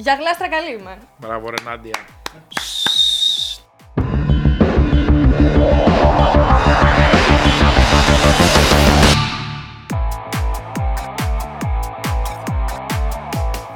[0.00, 0.98] Για γλάστρα καλή είμαι.
[1.18, 1.98] Μπράβο, ρε Νάντια.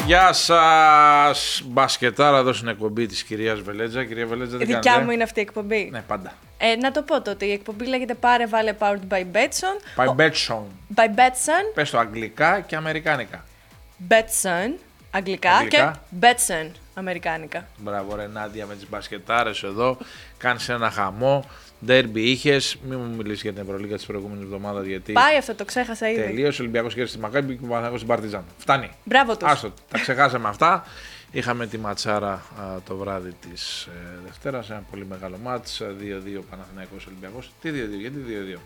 [0.07, 4.05] Γεια σας, μπασκετάρα εδώ στην εκπομπή της κυρίας Βελέτζα.
[4.05, 5.89] Κυρία Βελέτζα, Η τι δικιά κάνετε; μου είναι αυτή η εκπομπή.
[5.93, 6.33] Ναι, πάντα.
[6.59, 10.03] Ε, να το πω τότε, η εκπομπή λέγεται Πάρε Βάλε Powered by Betson.
[10.05, 10.63] By Ο- Betson.
[10.97, 11.73] By Betson.
[11.75, 13.45] Πες το αγγλικά και αμερικάνικα.
[14.09, 14.73] Betson,
[15.15, 16.01] αγγλικά, Αγγλικά.
[16.11, 17.67] και Betson, αμερικάνικα.
[17.77, 19.99] Μπράβο, ρε Νάντια, με τις μπασκετάρες εδώ.
[20.37, 21.45] Κάνεις ένα χαμό.
[21.85, 22.77] Ντέρμπι είχες.
[22.89, 25.13] Μην μου μιλήσεις για την Ευρωλίγα της προηγούμενης εβδομάδας γιατί.
[25.13, 26.21] Πάει αυτό, το ξέχασα ήδη.
[26.23, 28.45] Τελείωσε ο Ολυμπιακός και στη Μακάμπη και ο Παναγιώτο στην Παρτιζάν.
[28.59, 28.91] Φτάνει.
[29.05, 29.49] Μπράβο τους.
[29.51, 30.85] Άστο, τα ξεχάσαμε αυτά.
[31.31, 36.43] Είχαμε τη ματσάρα α, το βράδυ της ε, Δευτέρας, ένα πολύ μεγάλο μάτς, ε, 2-2
[36.51, 37.53] Παναθηναϊκός Ολυμπιακός.
[37.61, 38.61] Τι 2-2, γιατί 2-2.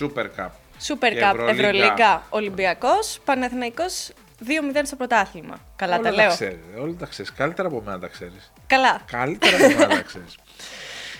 [0.00, 0.48] Super Cup.
[0.88, 1.50] Super Και Cup, Ευρωλίγα.
[1.50, 4.10] Ευρωλίγα, Ολυμπιακός, Παναθηναϊκός
[4.46, 4.50] 2-0
[4.84, 5.56] στο πρωτάθλημα.
[5.76, 6.28] Καλά Όλα τα λέω.
[6.28, 7.32] ξέρεις, όλα τα ξέρεις.
[7.32, 8.52] Καλύτερα από μένα τα ξέρεις.
[8.66, 9.00] Καλά.
[9.06, 10.34] Καλύτερα από μένα τα ξέρεις.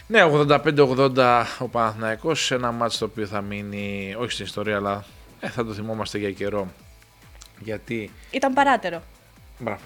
[0.07, 5.05] Ναι, 85-80 ο Παναθηναϊκός σε ένα μάτς το οποίο θα μείνει όχι στην ιστορία αλλά
[5.41, 6.73] ε, θα το θυμόμαστε για καιρό.
[7.59, 9.03] Γιατί, Ήταν παράτερο.
[9.59, 9.81] μπράβο,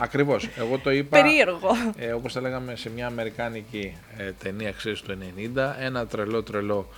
[0.00, 1.68] ακριβώς, εγώ το είπα Περίεργο.
[1.96, 5.18] ε, όπως τα λέγαμε σε μια αμερικάνικη ε, ταινία ξέρεις του
[5.56, 6.88] 90, ένα τρελό τρελό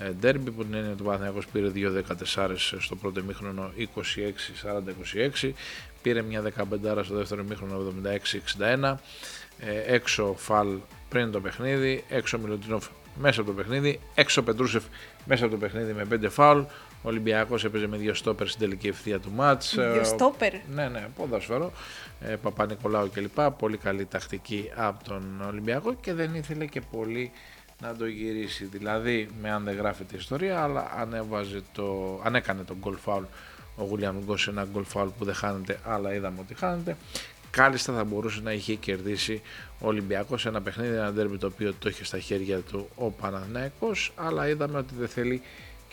[0.00, 3.72] ε, ντέρμπι που την έννοια του Παναθηναϊκός πήρε 2-14 στο πρώτο ημίχρονο
[5.42, 5.50] 26-40-26,
[6.02, 7.92] πήρε μια 15 στο δεύτερο ημίχρονο
[8.82, 8.94] 76-61,
[9.60, 10.68] ε, έξω Φαλ
[11.08, 12.86] πριν το παιχνίδι, έξω Μιλουτίνοφ
[13.18, 14.82] μέσα από το παιχνίδι, έξω Πετρούσεφ
[15.24, 16.60] μέσα από το παιχνίδι με 5 φάουλ,
[17.06, 19.74] ο Ολυμπιακός έπαιζε με δύο στόπερ στην τελική ευθεία του μάτς.
[19.74, 21.72] Δύο Ε, ο- στόπερ; ναι, ναι, ποδόσφαιρο.
[22.20, 23.40] Ε, Παπα-Νικολάου κλπ.
[23.58, 27.30] Πολύ καλή τακτική από τον Ολυμπιακό και δεν ήθελε και πολύ
[27.80, 28.64] να το γυρίσει.
[28.64, 33.22] Δηλαδή, με αν δεν γράφεται η ιστορία, αλλά ανέβαζε το, αν έκανε τον goal foul
[33.76, 36.96] ο Γουλιαν Ουγκό σε ένα goal foul που δεν χάνεται, αλλά είδαμε ότι χάνεται.
[37.50, 39.42] Κάλλιστα θα μπορούσε να είχε κερδίσει
[39.80, 43.10] ο Ολυμπιακός σε ένα παιχνίδι, ένα ντέρμπι το οποίο το είχε στα χέρια του ο
[43.10, 45.42] Παναθηναϊκός, αλλά είδαμε ότι δεν θέλει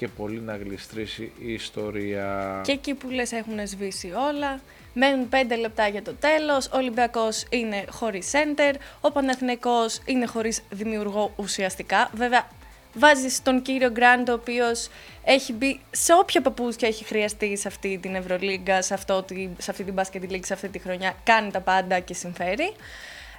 [0.03, 2.61] και πολύ να γλιστρήσει η ιστορία.
[2.63, 4.59] Και εκεί που λες έχουν σβήσει όλα.
[4.93, 6.65] Μένουν 5 λεπτά για το τέλος.
[6.65, 8.73] Ο Ολυμπιακός είναι χωρίς center.
[9.01, 12.09] Ο Παναθηναϊκός είναι χωρίς δημιουργό ουσιαστικά.
[12.13, 12.47] Βέβαια,
[12.93, 14.87] βάζεις τον κύριο Γκραντ, ο οποίος
[15.23, 19.71] έχει μπει σε όποια παπούτσια έχει χρειαστεί σε αυτή την Ευρωλίγκα, σε, αυτό, τη- σε
[19.71, 21.13] αυτή την Basket League, σε αυτή τη χρονιά.
[21.23, 22.73] Κάνει τα πάντα και συμφέρει.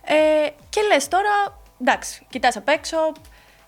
[0.04, 2.96] Ε, και λες τώρα, εντάξει, κοιτάς απ' έξω,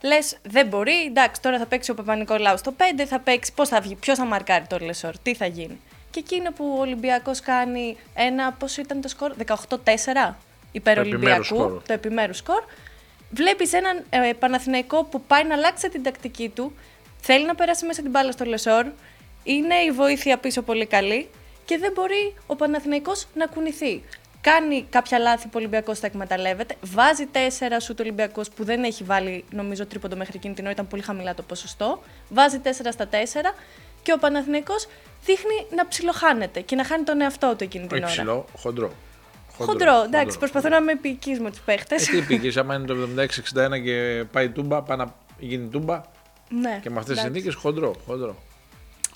[0.03, 1.05] Λες, δεν μπορεί.
[1.07, 3.53] Εντάξει, τώρα θα παίξει ο Παπα-Νικολάου στο 5, θα παίξει.
[3.55, 5.81] Πώς θα βγει, ποιος θα μαρκάρει το Λεσόρ, τι θα γίνει.
[6.11, 8.53] Και εκεί είναι που ο Ολυμπιακός κάνει ένα.
[8.53, 10.35] Πόσο ήταν το σκορ, 18-4
[10.73, 11.45] υπερολυμπιακού.
[11.45, 11.83] σκορ.
[11.87, 12.63] Το επιμέρους σκορ.
[13.31, 16.77] Βλέπεις έναν ε, Παναθηναϊκό που πάει να αλλάξει την τακτική του.
[17.21, 18.87] Θέλει να περάσει μέσα την μπάλα στο Λεσόρ.
[19.43, 21.29] Είναι η βοήθεια πίσω πολύ καλή.
[21.65, 24.03] Και δεν μπορεί ο Παναθηναϊκός να κουνηθεί.
[24.51, 26.75] Κάνει κάποια λάθη που ο Ολυμπιακός θα εκμεταλλεύεται.
[26.81, 30.73] Βάζει τέσσερα σου το Ολυμπιακός που δεν έχει βάλει, νομίζω, τρίποντο μέχρι εκείνη την ώρα.
[30.73, 32.03] Ήταν πολύ χαμηλά το ποσοστό.
[32.29, 33.55] Βάζει τέσσερα στα τέσσερα.
[34.03, 34.87] Και ο Παναθηναϊκός
[35.25, 38.13] δείχνει να ψιλοχάνεται και να χάνει τον εαυτό του εκείνη την Όχι ώρα.
[38.13, 38.93] ψηλό, χοντρό.
[39.59, 42.09] Χοντρό, εντάξει, προσπαθώ να είμαι επική με τους παίχτες.
[42.09, 42.97] Ε, τι πήγε, άμα είναι το
[43.75, 46.01] 76-61 και πάει τούμπα, πάει να γίνει τούμπα
[46.49, 47.25] ναι, και με αυτές τις εντάξει.
[47.25, 47.95] συνθήκες χοντρό.
[48.07, 48.37] χοντρό.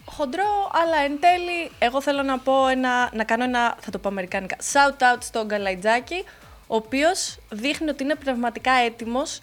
[0.04, 4.08] Χοντρό, αλλά εν τέλει, εγώ θέλω να πω ένα, να κάνω ένα, θα το πω
[4.08, 6.24] αμερικάνικα, shout out στον Γκαλαϊτζάκη,
[6.66, 9.40] ο οποίος δείχνει ότι είναι πνευματικά έτοιμος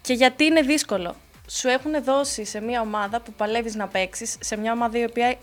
[0.00, 1.14] και γιατί είναι δύσκολο.
[1.48, 5.36] Σου έχουν δώσει σε μια ομάδα που παλεύεις να παίξεις, σε μια ομάδα η οποία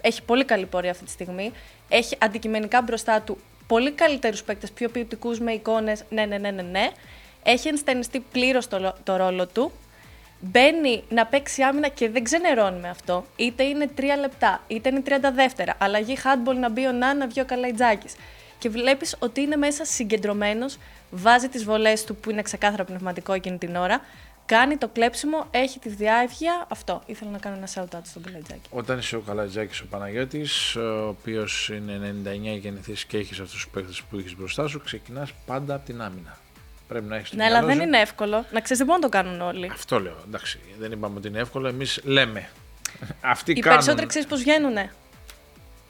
[0.00, 1.52] έχει πολύ καλή πορεία αυτή τη στιγμή,
[1.88, 6.62] έχει αντικειμενικά μπροστά του πολύ καλύτερους παίκτες, πιο ποιοτικούς με εικόνες, ναι, ναι, ναι, ναι,
[6.62, 6.90] ναι.
[7.42, 9.72] Έχει ενστενιστεί πλήρως το, το ρόλο του,
[10.40, 13.24] μπαίνει να παίξει άμυνα και δεν ξενερώνει με αυτό.
[13.36, 15.74] Είτε είναι 3 λεπτά, είτε είναι 32 δεύτερα.
[15.78, 18.14] Αλλαγή handball να μπει ο Να, να βγει ο Καλαϊτζάκης.
[18.58, 20.78] Και βλέπεις ότι είναι μέσα συγκεντρωμένος,
[21.10, 24.00] βάζει τις βολές του που είναι ξεκάθαρα πνευματικό εκείνη την ώρα,
[24.46, 26.66] κάνει το κλέψιμο, έχει τη διάβγεια.
[26.68, 27.02] Αυτό.
[27.06, 28.68] Ήθελα να κάνω ένα shout out στον Καλαϊτζάκη.
[28.70, 33.68] Όταν είσαι ο Καλατζάκη ο Παναγιώτης, ο οποίος είναι 99 γεννηθής και έχεις αυτούς τους
[33.68, 36.38] παίχτε που έχεις μπροστά σου, ξεκινάς πάντα από την άμυνα.
[36.90, 38.44] Πρέπει να έχεις Ναι, αλλά δεν είναι εύκολο.
[38.50, 39.70] Να ξέρεις, δεν μπορούν να το κάνουν όλοι.
[39.72, 40.16] Αυτό λέω.
[40.26, 41.68] Εντάξει, δεν είπαμε ότι είναι εύκολο.
[41.68, 42.48] Εμείς λέμε.
[43.20, 43.78] Αυτοί Οι κάνουν.
[43.78, 44.92] περισσότεροι ξέρεις πώς βγαίνουνε.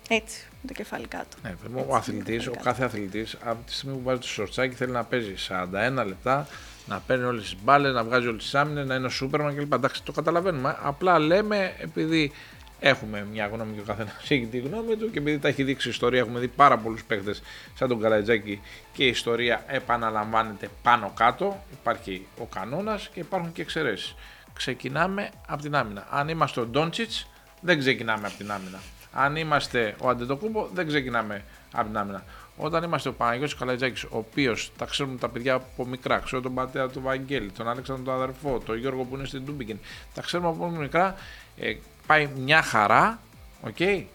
[0.09, 1.37] Έτσι, με το κεφάλι κάτω.
[1.43, 4.75] Ναι, παιδί μου, ο αθλητής, ο κάθε αθλητής, από τη στιγμή που βάζει το σορτσάκι
[4.75, 6.47] θέλει να παίζει 41 λεπτά,
[6.87, 9.73] να παίρνει όλες τις μπάλες, να βγάζει όλες τις άμυνες, να είναι ο Σούπερμαν κλπ.
[9.73, 10.77] Εντάξει, το καταλαβαίνουμε.
[10.83, 12.33] Απλά λέμε επειδή
[12.81, 15.89] έχουμε μια γνώμη και ο καθένας έχει τη γνώμη του και επειδή τα έχει δείξει
[15.89, 17.35] η ιστορία, έχουμε δει πάρα πολλούς παίχτε
[17.75, 18.61] σαν τον Καρατζάκη
[18.93, 21.63] και η ιστορία επαναλαμβάνεται πάνω κάτω.
[21.73, 24.15] Υπάρχει ο κανόνας και υπάρχουν και εξαιρέσεις.
[24.53, 26.07] Ξεκινάμε από την άμυνα.
[26.11, 27.27] Αν είμαστε ο Ντόντσιτς,
[27.61, 28.81] δεν ξεκινάμε από την άμυνα.
[29.13, 32.25] Αν είμαστε ο Αντετοκούμπο, δεν ξεκινάμε από την άμυνα.
[32.57, 36.55] Όταν είμαστε ο Παναγιώτης Καλατζάκης, ο οποίος τα ξέρουμε τα παιδιά από μικρά, ξέρω τον
[36.55, 39.79] πατέρα του Βαγγέλη, τον Αλέξανδρο τον αδερφό, τον Γιώργο που είναι στην Τούμπικιν,
[40.15, 41.15] τα ξέρουμε από μικρά,
[41.57, 41.75] ε,
[42.07, 43.21] πάει μια χαρά,
[43.63, 44.07] οκ.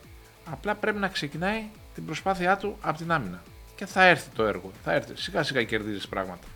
[0.51, 3.41] Απλά πρέπει να ξεκινάει την προσπάθειά του από την άμυνα.
[3.75, 4.71] Και θα έρθει το έργο.
[4.83, 5.11] Θα έρθει.
[5.15, 6.47] Σιγά σιγά κερδίζεις πράγματα.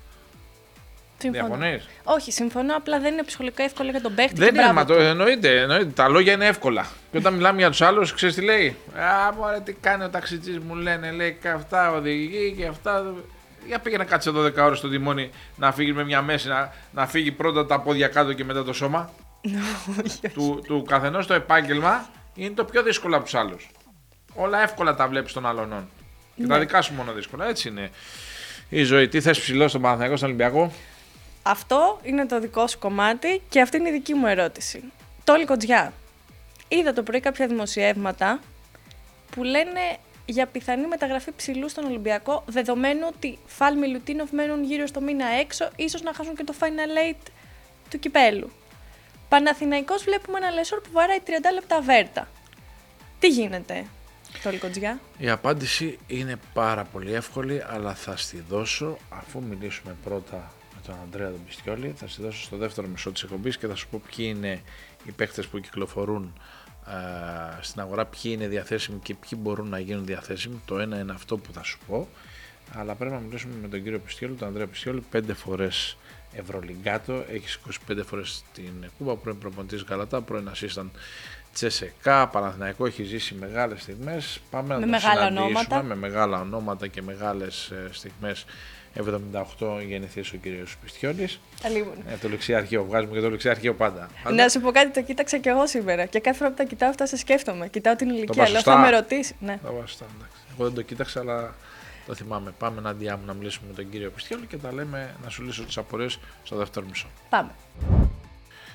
[1.21, 2.75] Διαφωνείς; Όχι, συμφωνώ.
[2.75, 4.35] Απλά δεν είναι ψυχολογικά εύκολο για τον παίχτη.
[4.35, 5.91] Δεν είναι, μα το εννοείται, εννοείται.
[5.95, 6.85] Τα λόγια είναι εύκολα.
[7.11, 10.59] Και όταν μιλάμε για τους άλλους, ξέρεις τι λέει; Α, μωρέ, τι κάνει ο ταξιτζής,
[10.59, 13.13] μου λένε, λέει και αυτά οδηγεί και αυτά.
[13.67, 17.07] Για πήγε να κάτσε 12 ώρες στο τιμόνι να φύγει με μια μέση, να, να
[17.07, 19.11] φύγει πρώτα τα πόδια κάτω και μετά το σώμα.
[20.33, 23.71] Του του καθενός το επάγγελμα είναι το πιο δύσκολο από τους άλλους.
[24.33, 25.89] Όλα εύκολα τα βλέπεις των άλλων.
[26.35, 26.59] Και τα ναι.
[26.59, 27.47] δικά σου μόνο δύσκολα.
[27.47, 27.91] Έτσι είναι
[28.69, 29.07] η ζωή.
[29.07, 30.71] Τι θες ψηλό στον Παναθηναϊκό, στον Ολυμπιακό;
[31.43, 34.83] Αυτό είναι το δικό σου κομμάτι και αυτή είναι η δική μου ερώτηση.
[35.23, 35.93] Τόλι Κοτζιά.
[36.67, 38.39] Είδα το πρωί κάποια δημοσιεύματα
[39.31, 45.01] που λένε για πιθανή μεταγραφή ψηλού στον Ολυμπιακό, δεδομένου ότι Φάλ Μιλουτίνοφ μένουν γύρω στο
[45.01, 47.27] μήνα έξω, ίσως να χάσουν και το Final Eight
[47.89, 48.51] του κυπέλου.
[49.29, 52.27] Παναθηναϊκός βλέπουμε ένα λεσόρ που βαράει 30 λεπτά βέρτα.
[53.19, 53.85] Τι γίνεται,
[54.43, 54.99] το Κοτζιά.
[55.17, 60.51] Η απάντηση είναι πάρα πολύ εύκολη, αλλά θα στη δώσω αφού μιλήσουμε πρώτα
[60.89, 61.93] τον Αντρέα τον Πιστιόλη.
[61.97, 64.61] Θα σα δώσω στο δεύτερο μισό της εκπομπής και θα σου πω ποιοι είναι
[65.05, 66.33] οι παίχτε που κυκλοφορούν
[66.87, 70.61] ε, στην αγορά, ποιοι είναι διαθέσιμοι και ποιοι μπορούν να γίνουν διαθέσιμοι.
[70.65, 72.07] Το ένα είναι αυτό που θα σου πω.
[72.73, 75.97] Αλλά πρέπει να μιλήσουμε με τον κύριο Πιστιόλη, τον Ανδρέα Πιστιόλη, πέντε φορές
[76.33, 77.59] Ευρωλυγκάτο, έχεις
[77.89, 80.89] 25 φορές την Κούμπα, πρώην προπονητής Γαλατά, πρώην assistant
[81.53, 84.39] Τσεσεκά, Παναθηναϊκό έχει ζήσει μεγάλες στιγμές.
[84.49, 85.83] Πάμε με να το συναντήσουμε ονόματα.
[85.83, 88.45] με μεγάλα ονόματα και μεγάλες στιγμές
[88.95, 91.27] 78 γεννηθείς ο κύριος Πιστιώνη.
[92.07, 94.09] Ε, το λεξιάρχιο, βγάζουμε και το λεξιάρχιο πάντα.
[94.31, 96.05] Να σου πω κάτι, το κοίταξα κι εγώ σήμερα.
[96.05, 97.67] Και κάθε φορά που τα κοιτάω, αυτά σε σκέφτομαι.
[97.67, 99.35] Κοιτάω την ηλικία, αλλά θα με ρωτήσεις.
[99.39, 99.59] Ναι.
[99.63, 100.05] Το βαστά,
[100.53, 101.55] Εγώ δεν το κοίταξα, αλλά
[102.09, 102.53] το θυμάμαι.
[102.57, 105.63] Πάμε να μου να μιλήσουμε με τον κύριο Πιστιώνη και τα λέμε να σου λύσω
[105.63, 107.07] τις απορίες στο δεύτερο μισό.
[107.29, 107.51] Πάμε.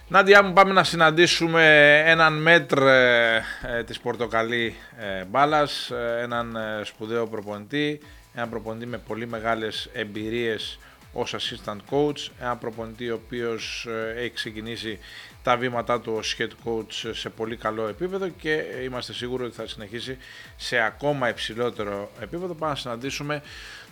[0.08, 6.56] Νάντια μου πάμε να συναντήσουμε έναν μέτρ ε, ε της Πορτοκαλί ε, μπάλας, ε, έναν
[6.56, 8.00] ε, σπουδαίο προπονητή,
[8.34, 10.78] έναν προπονητή με πολύ μεγάλες εμπειρίες
[11.14, 14.98] ως assistant coach, έναν προπονητή ο οποίος ε, έχει ξεκινήσει
[15.42, 19.66] τα βήματά του ως head coach σε πολύ καλό επίπεδο και είμαστε σίγουροι ότι θα
[19.66, 20.16] συνεχίσει
[20.56, 22.54] σε ακόμα υψηλότερο επίπεδο.
[22.54, 23.42] Πάμε να συναντήσουμε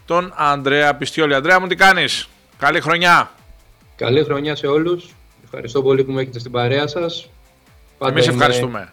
[0.07, 1.35] τον Ανδρέα Πιστιόλη.
[1.35, 2.29] Ανδρέα μου τι κάνεις,
[2.59, 3.31] καλή χρονιά.
[3.97, 5.15] Καλή χρονιά σε όλους,
[5.45, 7.29] ευχαριστώ πολύ που με έχετε στην παρέα σας.
[8.09, 8.93] Εμείς ευχαριστούμε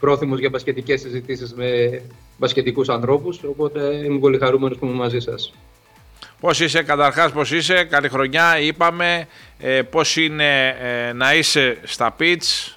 [0.00, 2.02] πρόθυμος για μπασκετικές συζητήσεις με
[2.38, 5.52] μπασκετικούς ανθρώπους, οπότε είμαι πολύ χαρούμενος που είμαι μαζί σας.
[6.40, 9.26] Πώς είσαι, καταρχάς πώς είσαι, καλή χρονιά, είπαμε,
[9.58, 12.76] ε, πώς είναι ε, να είσαι στα pitch,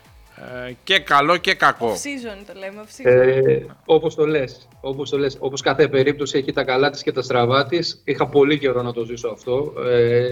[0.67, 1.93] ε, και καλό και κακό.
[1.93, 3.11] Off-season το λέμε, off-season.
[3.11, 7.11] Ε, όπως το λες, όπως το λες, όπως κάθε περίπτωση έχει τα καλά της και
[7.11, 8.01] τα στραβά της.
[8.03, 9.73] Είχα πολύ καιρό να το ζήσω αυτό.
[9.87, 10.31] Ε,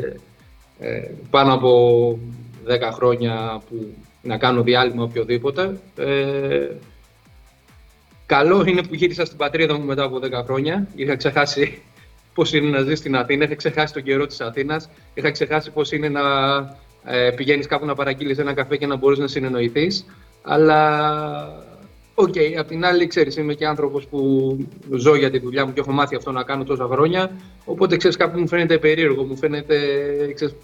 [0.80, 2.20] ε, πάνω από
[2.68, 5.80] 10 χρόνια που να κάνω διάλειμμα οποιοδήποτε.
[5.96, 6.68] Ε,
[8.26, 10.88] καλό είναι που γύρισα στην πατρίδα μου μετά από 10 χρόνια.
[10.96, 11.82] Είχα ξεχάσει
[12.34, 15.92] πώς είναι να ζεις στην Αθήνα, είχα ξεχάσει τον καιρό της Αθήνας, είχα ξεχάσει πώς
[15.92, 16.22] είναι να
[17.04, 20.06] ε, πηγαίνεις κάπου να παραγγείλεις ένα καφέ και να μπορείς να συνεννοηθείς.
[20.42, 20.90] Αλλά
[22.16, 24.58] OK, okay, απ' την άλλη, ξέρεις, είμαι και άνθρωπος που
[24.98, 27.32] ζω για τη δουλειά μου και έχω μάθει αυτό να κάνω τόσα χρόνια.
[27.66, 29.78] Οπότε ξέρεις, κάπου μου φαίνεται περίεργο, μου φαίνεται.
[30.34, 30.56] Ξέρεις,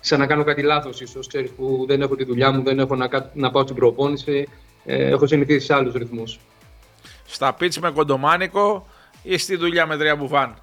[0.00, 1.26] σαν να κάνω κάτι λάθος, ίσως.
[1.26, 4.48] Ξέρεις που δεν έχω τη δουλειά μου, δεν έχω να, να πάω στην προπόνηση.
[4.84, 6.38] Ε, έχω συνηθίσει σε άλλους ρυθμούς.
[7.26, 8.86] Στα beach με κοντομάνικο
[9.22, 10.54] ή στη δουλειά με τρία μπουφάν;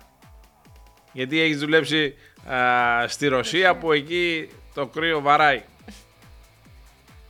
[1.13, 2.13] Γιατί έχεις δουλέψει
[2.45, 5.61] α, στη Ρωσία που εκεί το κρύο βαράει.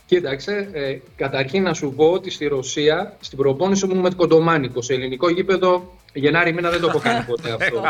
[0.05, 4.93] Κοίταξε, ε, καταρχήν να σου πω ότι στη Ρωσία, στην προπόνηση μου με κοντομάνικο, σε
[4.93, 7.83] ελληνικό γήπεδο, Γενάρη μήνα δεν το έχω κάνει ποτέ αυτό.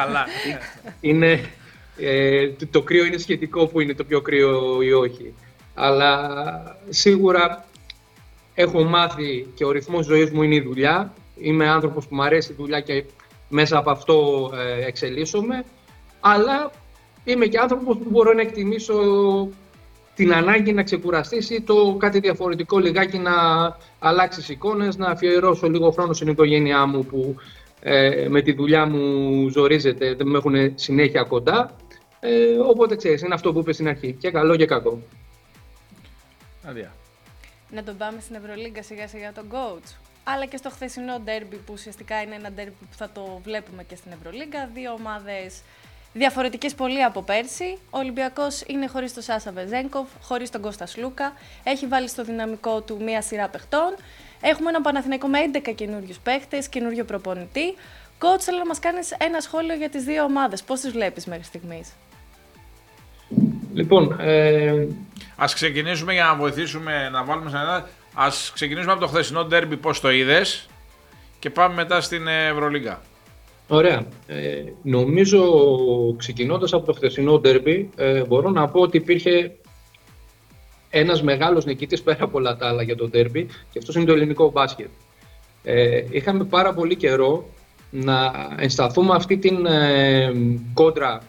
[1.01, 1.49] είναι,
[1.97, 5.33] ε, το κρύο είναι σχετικό που είναι το πιο κρύο ή όχι.
[5.73, 7.65] Αλλά σίγουρα
[8.53, 11.13] έχω μάθει και ο ρυθμός ζωής μου είναι η δουλειά.
[11.41, 13.03] Είμαι άνθρωπος που μου αρέσει η δουλειά και
[13.49, 15.65] μέσα από αυτό ε, εξελίσσομαι.
[16.21, 16.71] Αλλά
[17.23, 18.95] είμαι και άνθρωπος που μπορώ να εκτιμήσω
[20.15, 23.31] την ανάγκη να ξεκουραστείς ή το κάτι διαφορετικό λιγάκι να
[23.99, 27.35] αλλάξεις εικόνες, να αφιερώσω λίγο χρόνο στην οικογένειά μου που
[27.81, 31.75] ε, με τη δουλειά μου ζορίζεται, δεν με έχουν συνέχεια κοντά.
[32.19, 34.13] Ε, οπότε ξέρεις, είναι αυτό που είπες στην αρχή.
[34.13, 35.01] Και καλό και κακό.
[36.67, 36.93] Αδεία.
[37.71, 39.95] Να τον πάμε στην Ευρωλίγκα σιγά σιγά τον coach.
[40.23, 43.95] Αλλά και στο χθεσινό ντέρμπι που ουσιαστικά είναι ένα ντέρμπι που θα το βλέπουμε και
[43.95, 44.69] στην Ευρωλίγκα.
[44.73, 45.61] Δύο ομάδες
[46.13, 47.77] διαφορετικές πολύ από πέρσι.
[47.89, 51.33] Ο Ολυμπιακός είναι χωρίς τον Σάσα Βεζέγκοφ, χωρίς τον Κώστας Σλούκα.
[51.63, 53.95] Έχει βάλει στο δυναμικό του μία σειρά παιχτών.
[54.41, 57.75] Έχουμε ένα Παναθηναϊκό με 11 καινούριους παίχτες, καινούριο προπονητή
[58.21, 60.63] Coach, θέλω να μας κάνεις ένα σχόλιο για τις δύο ομάδες.
[60.63, 61.93] Πώς τις βλέπεις μέχρι στιγμής;
[63.73, 64.87] Λοιπόν, ε...
[65.35, 67.89] ας ξεκινήσουμε για να βοηθήσουμε να βάλουμε σαν ένα.
[68.13, 70.69] Ας ξεκινήσουμε από το χθεσινό ντέρμπι πώς το είδες
[71.39, 73.01] και πάμε μετά στην Ευρωλίγκα.
[73.73, 74.05] Ωραία.
[74.27, 75.41] Ε, νομίζω,
[76.17, 79.51] ξεκινώντας από το χθεσινό ντέρμπι, ε, μπορώ να πω ότι υπήρχε
[80.89, 84.13] ένας μεγάλος νικητής πέρα από όλα τα άλλα για το ντέρμπι και αυτός είναι το
[84.13, 84.89] ελληνικό μπάσκετ.
[85.63, 87.49] Ε, είχαμε πάρα πολύ καιρό
[87.91, 90.31] να ενσταθούμε αυτή την ε,
[90.73, 91.21] κόντρα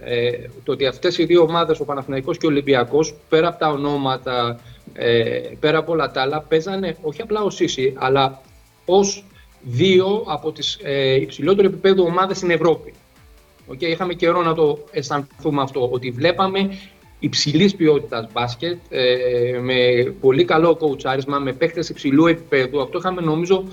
[0.00, 0.30] ε,
[0.64, 4.60] το ότι αυτές οι δύο ομάδες, ο Παναθηναϊκός και ο Ολυμπιακός, πέρα από τα ονόματα,
[4.92, 8.40] ε, πέρα από όλα τα άλλα, παίζανε όχι απλά ως ίση, αλλά
[8.84, 9.24] ως
[9.64, 12.94] δύο από τις ε, υψηλότερο επίπεδο ομάδες στην Ευρώπη.
[13.72, 16.78] Okay, είχαμε καιρό να το αισθανθούμε αυτό, ότι βλέπαμε
[17.18, 19.76] υψηλής ποιότητας μπάσκετ, ε, με
[20.20, 22.80] πολύ καλό κοουτσάρισμα, με παίχτε υψηλού επίπεδου.
[22.80, 23.64] Αυτό είχαμε νομίζω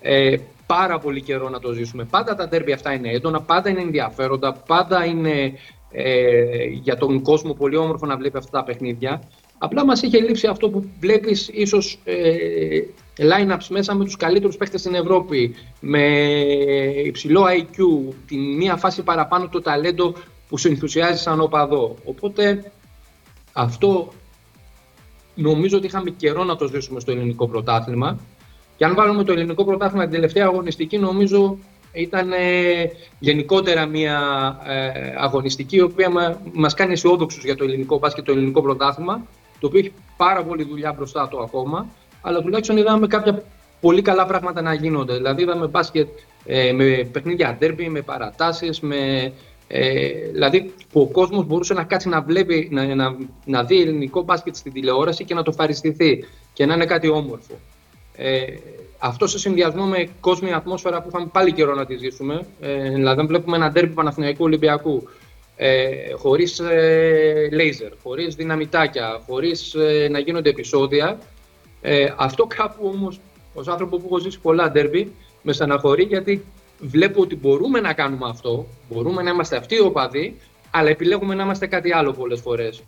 [0.00, 2.04] ε, πάρα πολύ καιρό να το ζήσουμε.
[2.04, 5.52] Πάντα τα ντέρμπι αυτά είναι έντονα, πάντα είναι ενδιαφέροντα, πάντα είναι
[5.90, 9.22] ε, για τον κόσμο πολύ όμορφο να βλέπει αυτά τα παιχνίδια.
[9.58, 12.80] Απλά μας είχε λείψει αυτό που βλέπεις ίσως ε,
[13.20, 16.02] line-ups μέσα με τους καλύτερους παίχτες στην Ευρώπη, με
[17.04, 17.76] υψηλό IQ,
[18.26, 20.14] την μία φάση παραπάνω το ταλέντο
[20.48, 21.96] που σε ενθουσιάζει σαν οπαδό.
[22.04, 22.72] Οπότε
[23.52, 24.12] αυτό
[25.34, 28.18] νομίζω ότι είχαμε καιρό να το ζήσουμε στο ελληνικό πρωτάθλημα.
[28.76, 31.58] Και αν βάλουμε το ελληνικό πρωτάθλημα την τελευταία αγωνιστική, νομίζω
[31.92, 34.20] ήταν ε, γενικότερα μια
[34.66, 39.26] ε, αγωνιστική η οποία μα, μας κάνει αισιόδοξους για το ελληνικό μπάσκετ το ελληνικό πρωτάθλημα,
[39.58, 41.88] το οποίο έχει πάρα πολλή δουλειά μπροστά του ακόμα,
[42.22, 43.42] αλλά τουλάχιστον είδαμε κάποια
[43.80, 45.16] πολύ καλά πράγματα να γίνονται.
[45.16, 46.08] Δηλαδή είδαμε μπάσκετ
[46.44, 49.32] ε, με παιχνίδια ντέρμπι, με παρατάσεις, με,
[49.68, 54.22] ε, δηλαδή που ο κόσμος μπορούσε να κάτσει να βλέπει, να, να, να δει ελληνικό
[54.22, 57.54] μπάσκετ στην τηλεόραση και να το ευχαριστηθεί και να είναι κάτι όμορφο.
[58.16, 58.44] Ε,
[58.98, 63.26] αυτό σε συνδυασμό με κόσμια ατμόσφαιρα που είχαμε πάλι καιρό να τη ζήσουμε, ε, δηλαδή
[63.26, 65.08] βλέπουμε ένα ντέρμπι Παναθηναϊκού Ολυμπιακού,
[65.56, 71.18] ε, χωρίς ε, λέιζερ, χωρίς δυναμητάκια, χωρίς ε, να γίνονται επεισόδια.
[71.80, 73.20] Ε, αυτό κάπου όμως,
[73.54, 76.44] ως άνθρωπο που έχω ζήσει πολλά ντέρμπι, με στεναχωρεί γιατί
[76.78, 80.36] βλέπω ότι μπορούμε να κάνουμε αυτό, μπορούμε να είμαστε αυτοί οι οπαδοί,
[80.70, 82.82] αλλά επιλέγουμε να είμαστε κάτι άλλο πολλές φορές.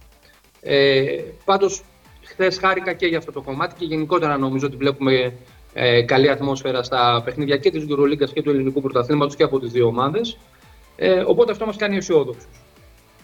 [0.61, 1.83] Ε, πάντως,
[2.23, 5.33] χθες χάρηκα και για αυτό το κομμάτι και γενικότερα νομίζω ότι βλέπουμε
[5.73, 9.73] ε, καλή ατμόσφαιρα στα παιχνίδια και της Euroliga και του ελληνικού πρωταθλήματος και από τις
[9.73, 10.39] δύο ομάδες.
[10.97, 12.62] Ε, οπότε αυτό μας κάνει αισιόδοξους.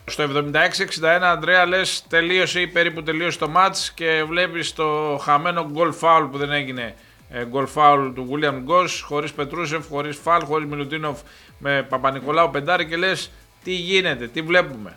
[0.08, 5.92] Στο 76-61, Αντρέα, λες τελείωσε ή περίπου τελείωσε το match και βλέπεις το χαμένο goal
[6.00, 6.94] foul που δεν έγινε.
[7.30, 11.20] Ε, goal foul του William Γκος, χωρίς Πετρούσεφ, χωρίς Φαλ, χωρίς Μιλουτίνοφ
[11.58, 13.30] με Παπα-Νικολάου Πεντάρη και λες
[13.64, 14.96] τι γίνεται, τι βλέπουμε;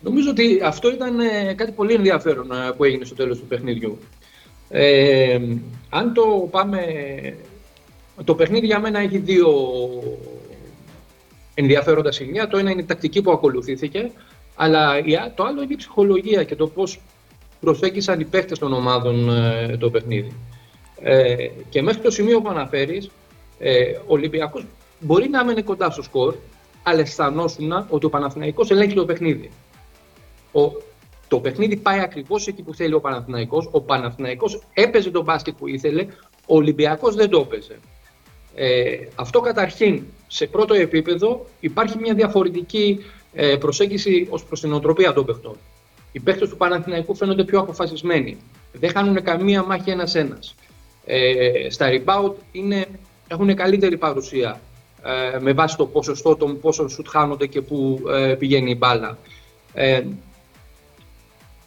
[0.00, 3.98] Νομίζω ότι αυτό ήταν ε, κάτι πολύ ενδιαφέρον ε, που έγινε στο τέλος του παιχνιδιού.
[4.68, 5.38] Ε,
[5.88, 6.80] αν το πάμε...
[8.24, 9.48] Το παιχνίδι για μένα έχει δύο
[11.54, 12.48] ενδιαφέροντα σημεία.
[12.48, 14.10] Το ένα είναι η τακτική που ακολουθήθηκε,
[14.60, 15.02] αλλά
[15.34, 17.00] το άλλο είναι η ψυχολογία και το πώς
[17.60, 20.32] προσέγγισαν οι παίχτες των ομάδων ε, το παιχνίδι.
[21.02, 23.10] Ε, και μέχρι το σημείο που αναφέρεις,
[23.58, 24.64] ε, ο Ολυμπιακός
[25.00, 26.34] μπορεί να έμενε κοντά στο σκορ,
[26.82, 29.50] αλλά αισθανόσουν ότι ο Παναθηναϊκός ελέγχει το παιχνίδι.
[30.52, 30.60] Ο,
[31.28, 33.68] το παιχνίδι πάει ακριβώς εκεί που θέλει ο Παναθηναϊκός.
[33.70, 36.06] Ο Παναθηναϊκός έπαιζε τον μπάσκετ που ήθελε,
[36.46, 37.78] ο Ολυμπιακός δεν το έπαιζε.
[38.54, 45.12] Ε, αυτό καταρχήν σε πρώτο επίπεδο υπάρχει μια διαφορετική ε, προσέγγιση ως προς την οτροπία
[45.12, 45.56] των παιχτών.
[46.12, 48.36] Οι παίχτες του Παναθηναϊκού φαίνονται πιο αποφασισμένοι.
[48.72, 50.38] Δεν χάνουν καμία μάχη ένα-ένα.
[51.04, 52.86] Ε, στα rebound είναι,
[53.28, 54.60] έχουν καλύτερη παρουσία
[55.34, 59.18] ε, με βάση το ποσοστό των πόσο σουτ χάνονται και πού ε, πηγαίνει η μπάλα.
[59.72, 60.02] Ε,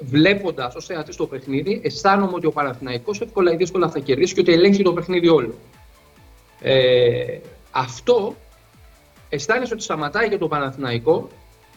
[0.03, 4.39] Βλέποντας ως θεατής το παιχνίδι, αισθάνομαι ότι ο Παναθηναϊκός εύκολα ή δύσκολα θα κερδίσει και
[4.39, 5.53] ότι ελέγχει το παιχνίδι όλο.
[6.61, 7.37] Ε,
[7.71, 8.35] αυτό
[9.29, 11.29] αισθάνεσαι ότι σταματάει για το Παναθηναϊκό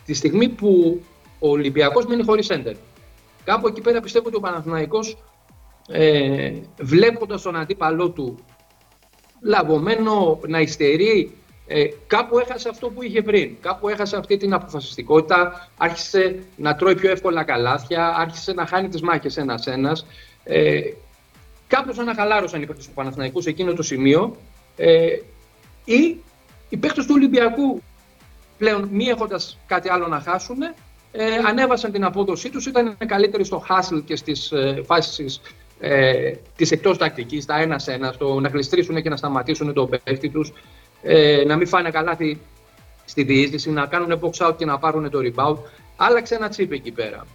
[0.05, 1.03] τη στιγμή που
[1.39, 2.75] ο Ολυμπιακός μένει χωρίς έντερ.
[3.45, 5.17] Κάπου εκεί πέρα πιστεύω ότι ο Παναθηναϊκός
[5.89, 8.39] ε, βλέποντας τον αντίπαλό του
[9.41, 11.33] λαβωμένο να υστερεί
[11.67, 13.57] ε, κάπου έχασε αυτό που είχε πριν.
[13.61, 19.03] Κάπου έχασε αυτή την αποφασιστικότητα, άρχισε να τρώει πιο εύκολα καλάθια, άρχισε να χάνει τις
[19.03, 20.07] μάχες ένας-ένας.
[20.45, 20.81] Ε,
[21.67, 24.37] κάπως αναχαλάρωσαν οι παίκτες του Παναθηναϊκού σε εκείνο το σημείο
[24.77, 25.07] ε,
[25.85, 26.17] ή
[26.69, 27.83] οι παίκτες του Ολυμπιακού
[28.59, 30.63] πλέον μη έχοντας κάτι άλλο να χάσουν,
[31.13, 35.41] ε, ανέβασαν την απόδοσή τους, ήταν καλύτεροι στο hustle και στις ε, φάσεις
[35.81, 40.53] ε, της εκτός τακτικής, τα ένα-ένα, στο να γλιστρήσουν και να σταματήσουν τον παίκτη τους
[41.03, 42.41] ε, να μην φάνε καλάθι
[43.05, 45.57] στη διείσδυση, να κάνουν box out και να πάρουν το rebound.
[45.97, 47.27] Άλλαξε ένα τσίπ εκεί πέρα.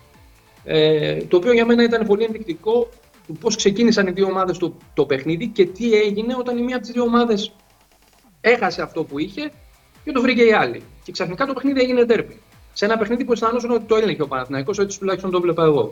[0.63, 2.89] Ε, το οποίο για μένα ήταν πολύ ενδεικτικό
[3.27, 6.75] του πώς ξεκίνησαν οι δύο ομάδες το, το παιχνίδι και τι έγινε όταν η μία
[6.75, 7.53] από τις δύο ομάδες
[8.41, 9.51] έχασε αυτό που είχε
[10.09, 10.83] και το βρήκε η άλλη.
[11.03, 12.39] Και ξαφνικά το παιχνίδι έγινε ντέρμπι.
[12.73, 15.91] Σε ένα παιχνίδι που αισθανόταν ότι το έλεγχε ο Παναθηναϊκός, έτσι τουλάχιστον το βλέπα εγώ.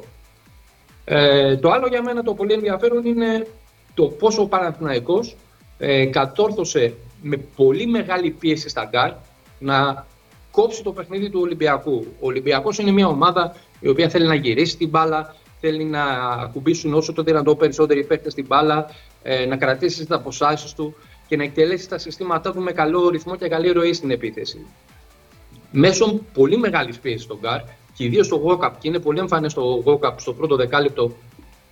[1.06, 3.48] Ε, το άλλο για μένα το πολύ ενδιαφέρον είναι
[3.94, 5.36] το πόσο ο Παναθηναϊκός
[5.78, 9.12] ε, κατόρθωσε με πολύ μεγάλη πίεση στα γκάρ
[9.60, 10.06] να
[10.52, 12.06] κόψει το παιχνίδι του Ολυμπιακού.
[12.20, 16.04] Ο Ολυμπιακός είναι μια ομάδα η οποία θέλει να γυρίσει την μπάλα, θέλει να
[16.42, 18.90] ακουμπήσουν όσο το δυνατό περισσότεροι παίκτες στην μπάλα,
[19.24, 20.96] ε, να κρατήσει τις αποστάσεις του
[21.28, 24.66] και να εκτελέσει τα συστήματά του με καλό ρυθμό και καλή ροή στην επίθεση.
[25.72, 27.62] Μέσω πολύ μεγάλης πίεσης στον Γκάρ
[27.94, 31.16] και ιδίως στο Walkup, και είναι πολύ εμφανές στο Walkup στο πρώτο δεκάλεπτο,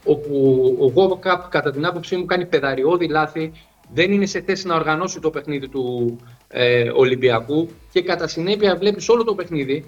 [0.06, 3.52] όπου ο Walkup κατά την άποψή μου κάνει πεδαριώδη λάθη,
[3.94, 9.10] δεν είναι σε θέση να οργανώσει το παιχνίδι του ε, Ολυμπιακού και κατά συνέπεια βλέπεις
[9.10, 9.86] όλο το παιχνίδι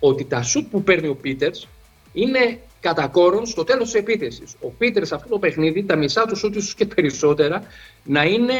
[0.00, 1.68] ότι τα σουτ που παίρνει ο Πίτερς
[2.12, 4.54] είναι κατά κόρον στο τέλος της επίθεσης.
[4.60, 7.62] Ο Πίτερς σε αυτό το παιχνίδι, τα μισά του σουτ και περισσότερα,
[8.04, 8.54] να είναι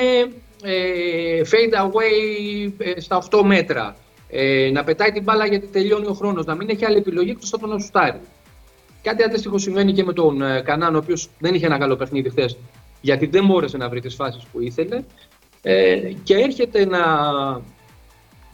[0.63, 3.97] ε, fade away ε, στα 8 μέτρα.
[4.29, 7.53] Ε, να πετάει την μπάλα γιατί τελειώνει ο χρόνος, να μην έχει άλλη επιλογή εκτός
[7.53, 8.21] από το να σουτάρει.
[9.03, 12.31] Κάτι αντίστοιχο συμβαίνει και με τον ε, Κανάν, ο οποίος δεν είχε ένα καλό παιχνίδι
[12.31, 12.57] χθες,
[13.01, 15.05] γιατί δεν μπόρεσε να βρει τις φάσεις που ήθελε.
[15.63, 17.01] Ε, και έρχεται να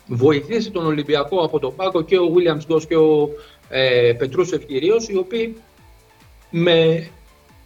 [0.06, 3.28] βοηθήσει τον Ολυμπιακό από τον πάγκο και ο Williams Γκος και ο
[3.68, 5.56] ε, Πετρούσεφ κυρίως, οι οποίοι
[6.50, 7.08] με,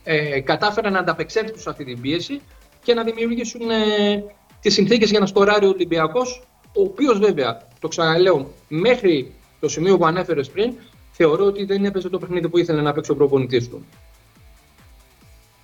[0.04, 2.40] ε, κατάφεραν να ανταπεξέλθουν σε αυτή την πίεση
[2.82, 4.24] και να δημιουργήσουν ε,
[4.60, 9.98] τις συνθήκες για να σκοράρει ο Ολυμπιακός, ο οποίος βέβαια, το ξαναλέω, μέχρι το σημείο
[9.98, 10.74] που ανέφερες πριν,
[11.12, 13.86] θεωρώ ότι δεν έπαιζε το παιχνίδι που ήθελε να παίξει ο προπονητής του.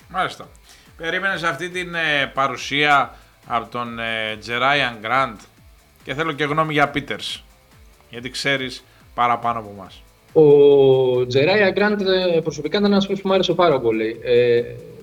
[0.08, 0.48] Μάλιστα.
[0.96, 3.14] Περίμενες αυτή την ε, παρουσία
[3.46, 5.38] από τον ε, Τζεράιαν Γκραντ
[6.04, 7.44] και θέλω και γνώμη για Πίτερς,
[8.10, 10.02] γιατί ξέρεις παραπάνω από εμάς.
[10.38, 14.20] Ο Τζεράια Γκραντ ε, προσωπικά ήταν ένας που μου άρεσε πάρα πολύ.
[14.22, 14.62] Ε,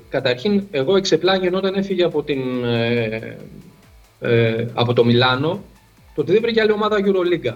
[0.10, 3.38] καταρχήν, εγώ εξεπλάγει όταν έφυγε από, την, ε,
[4.20, 5.63] ε, από το Μιλάνο
[6.16, 7.56] το ότι δεν βρήκε άλλη ομάδα Euroliga.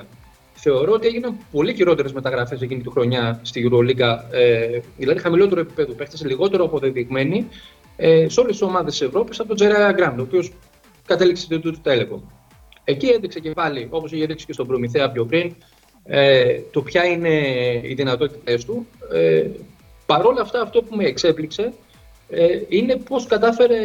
[0.53, 5.93] Θεωρώ ότι έγιναν πολύ χειρότερες μεταγραφές εκείνη τη χρονιά στη Euroliga, ε, δηλαδή χαμηλότερο επίπεδο
[5.93, 7.47] παίχτες, λιγότερο αποδεδειγμένοι
[7.95, 10.51] ε, σε όλες τις ομάδες της Ευρώπης από τον Τζεράια Γκραντ, ο οποίος
[11.05, 12.21] κατέληξε στην του Telecom.
[12.83, 15.55] Εκεί έδειξε και πάλι, όπως είχε δείξει και στον Προμηθέα πιο πριν,
[16.07, 17.39] ε, το ποια είναι
[17.83, 18.87] οι δυνατότητε του.
[19.13, 19.45] Ε,
[20.07, 21.73] Παρ' όλα αυτά, αυτό που με εξέπληξε
[22.29, 23.77] ε, είναι πώς κατάφερε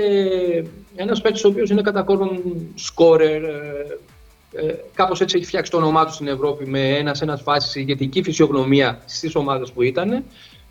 [0.96, 2.40] ένας παίκτης ο οποίος είναι κατά κόρον
[2.74, 3.98] σκόρερ, ε,
[4.52, 7.80] ε, κάπως έτσι έχει φτιάξει το όνομά του στην Ευρώπη με ένα σε ένας φάση
[7.80, 10.24] ηγετική φυσιογνωμία στις ομάδες που ήταν,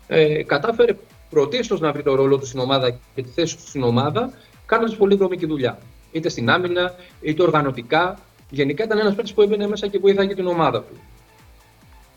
[0.06, 0.96] ε, κατάφερε
[1.30, 4.32] πρωτίστως να βρει το ρόλο του στην ομάδα και τη θέση του στην ομάδα,
[4.66, 5.78] κάνοντας πολύ δρομική δουλειά.
[6.12, 8.18] Είτε στην άμυνα, είτε οργανωτικά.
[8.50, 10.96] Γενικά ήταν ένας παίκτης που έμπαινε μέσα και βοήθαγε την ομάδα του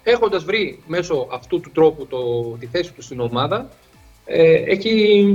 [0.06, 3.70] έχοντας βρει μέσω αυτού του τρόπου το, τη θέση του στην ομάδα,
[4.26, 5.26] ε, έχει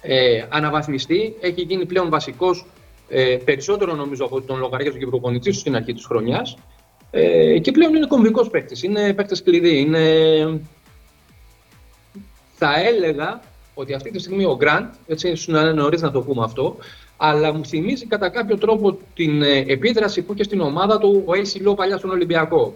[0.00, 2.66] ε, αναβαθμιστεί, έχει γίνει πλέον βασικός
[3.08, 6.56] ε, περισσότερο νομίζω από τον λογαριασμό και προπονητή του στην αρχή της χρονιάς.
[7.10, 10.00] Ε, και πλέον είναι κομβικός παίκτης, είναι παίκτης κλειδί, είναι...
[12.54, 13.40] Θα έλεγα
[13.74, 16.76] ότι αυτή τη στιγμή ο Γκραντ, έτσι είναι νωρίς να το πούμε αυτό,
[17.16, 21.34] αλλά μου θυμίζει κατά κάποιο τρόπο την ε, επίδραση που είχε στην ομάδα του ο
[21.34, 22.74] Έισι παλιά στον Ολυμπιακό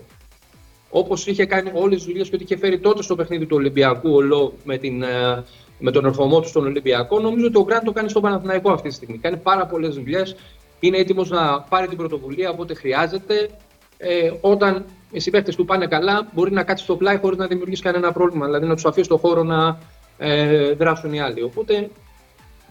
[0.91, 4.11] όπως είχε κάνει όλες τις δουλειές και ότι είχε φέρει τότε στο παιχνίδι του Ολυμπιακού
[4.11, 5.45] ο με, την, ε,
[5.79, 8.89] με τον ερχομό του στον Ολυμπιακό, νομίζω ότι ο Γκραντ το κάνει στον Παναθηναϊκό αυτή
[8.89, 9.19] τη στιγμή.
[9.19, 10.37] Κάνει πάρα πολλές δουλειές.
[10.81, 13.49] Είναι έτοιμος να πάρει την πρωτοβουλία όποτε χρειάζεται.
[13.97, 17.83] Ε, όταν οι συμπαίκτες του πάνε καλά, μπορεί να κάτσει στο πλάι χωρίς να δημιουργήσει
[17.83, 18.47] κανένα πρόβλημα.
[18.47, 19.79] Δηλαδή να τους αφήσει το χώρο να
[20.19, 21.43] ε, δράσουν οι άλλοι.
[21.43, 21.91] Οπότε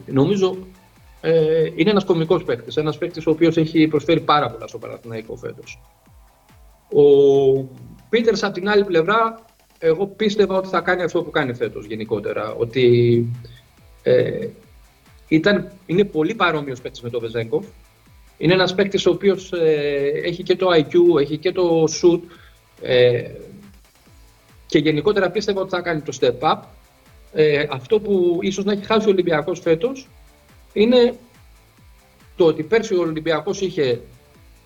[0.06, 0.58] νομίζω
[1.22, 2.78] ε, είναι ένας κομικός παίκτης.
[2.78, 5.82] Ένας παίκτης ο οποίος έχει προσφέρει πάρα πολλά στο Παναθηναϊκό φέτος.
[6.94, 7.04] Ο
[8.10, 9.46] Πίτερς από την άλλη πλευρά,
[9.80, 12.54] εγώ πίστευα ότι θα κάνει αυτό που κάνει φέτος γενικότερα.
[12.54, 13.26] Ότι
[14.04, 14.48] ε,
[15.28, 17.66] ήταν, είναι πολύ παρόμοιος παίκτης με τον Βεζέγκοφ.
[18.38, 22.20] Είναι ένας παίκτης ο οποίος ε, έχει και το IQ, έχει και το shoot
[22.82, 23.32] ε,
[24.66, 26.60] και γενικότερα πίστευα ότι θα κάνει το step up.
[27.34, 30.08] Ε, αυτό που ίσως να έχει χάσει ο Ολυμπιακός φέτος
[30.74, 31.14] είναι
[32.36, 34.02] το ότι πέρσι ο Ολυμπιακός είχε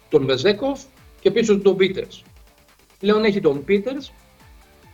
[0.10, 0.82] τον Βεζέκοφ
[1.19, 2.23] και πίσω του τον Πίτερς.
[3.02, 4.12] Πλέον έχει τον Πίτερς.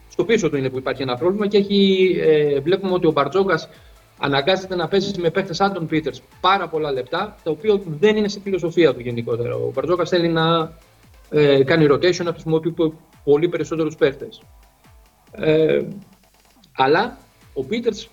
[0.10, 3.60] Στο πίσω του είναι που υπάρχει ένα πρόβλημα και έχει, ε, βλέπουμε ότι ο Μπαρτζόκα
[4.20, 8.28] αναγκάζεται να παίζει με παίχτες σαν τον Πίτερς πάρα πολλά λεπτά, τα οποία δεν είναι
[8.28, 9.56] στη φιλοσοφία του γενικότερα.
[9.56, 10.74] Ο Μπαρτζώκας θέλει να
[11.30, 12.74] ε, κάνει rotation, να χρησιμοποιεί
[13.24, 14.30] πολύ περισσότερους παίχτες.
[15.32, 15.82] Ε,
[16.76, 17.18] αλλά
[17.54, 18.10] ο Πίτερς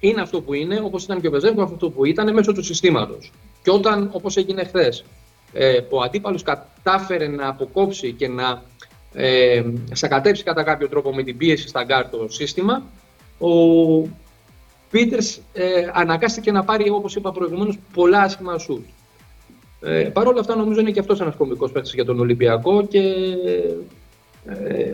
[0.00, 3.32] είναι αυτό που είναι, όπως ήταν και ο Βεζένκοφ αυτό που ήταν μέσω του συστήματος.
[3.62, 5.04] Και όταν, όπως έγινε χθες,
[5.52, 8.62] ε, ο αντίπαλος κατάφερε να αποκόψει και να
[9.14, 12.82] ε, σακατέψει κατά κάποιο τρόπο με την πίεση στα γκάρ το σύστημα,
[13.38, 13.48] ο
[14.90, 18.84] Πίτερς ε, αναγκάστηκε να πάρει, όπως είπα προηγουμένως, πολλά άσχημα σουτ.
[19.80, 23.00] Ε, Παρ' όλα αυτά νομίζω είναι και αυτός ένας κομβικός παίκτης για τον Ολυμπιακό και
[24.46, 24.92] ε,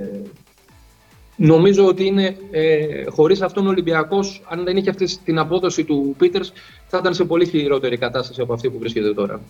[1.37, 6.14] νομίζω ότι είναι ε, χωρίς αυτόν ο Ολυμπιακός, αν δεν είχε αυτή την απόδοση του
[6.18, 6.53] Πίτερς,
[6.87, 9.40] θα ήταν σε πολύ χειρότερη κατάσταση από αυτή που βρίσκεται τώρα.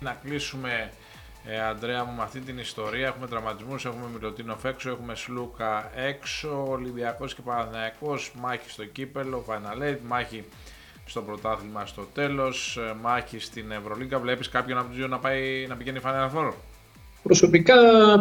[0.00, 0.90] Να κλείσουμε
[1.50, 3.06] ε, Αντρέα μου με αυτή την ιστορία.
[3.06, 9.96] Έχουμε τραυματισμούς, έχουμε Μιλωτίνο έξω, έχουμε Σλούκα έξω, Ολυμπιακός και Παναθηναϊκός, μάχη στο κύπελο, Final
[10.06, 10.44] μάχη
[11.06, 14.18] στο πρωτάθλημα στο τέλος, ε, μάχη στην Ευρωλίγκα.
[14.18, 16.52] Βλέπεις κάποιον από τους δύο να, πάει, να πηγαίνει Final Four.
[17.22, 17.74] Προσωπικά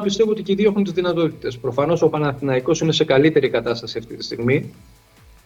[0.03, 1.57] πιστεύω ότι και οι δύο έχουν τις δυνατότητες.
[1.57, 4.73] Προφανώς ο Παναθηναϊκός είναι σε καλύτερη κατάσταση αυτή τη στιγμή.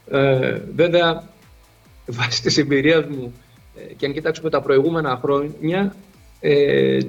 [0.09, 1.23] Ε, βέβαια,
[2.17, 3.33] βάσει της εμπειρίας μου
[3.75, 5.95] ε, και αν κοιτάξουμε τα προηγούμενα χρόνια,
[6.39, 6.99] ε,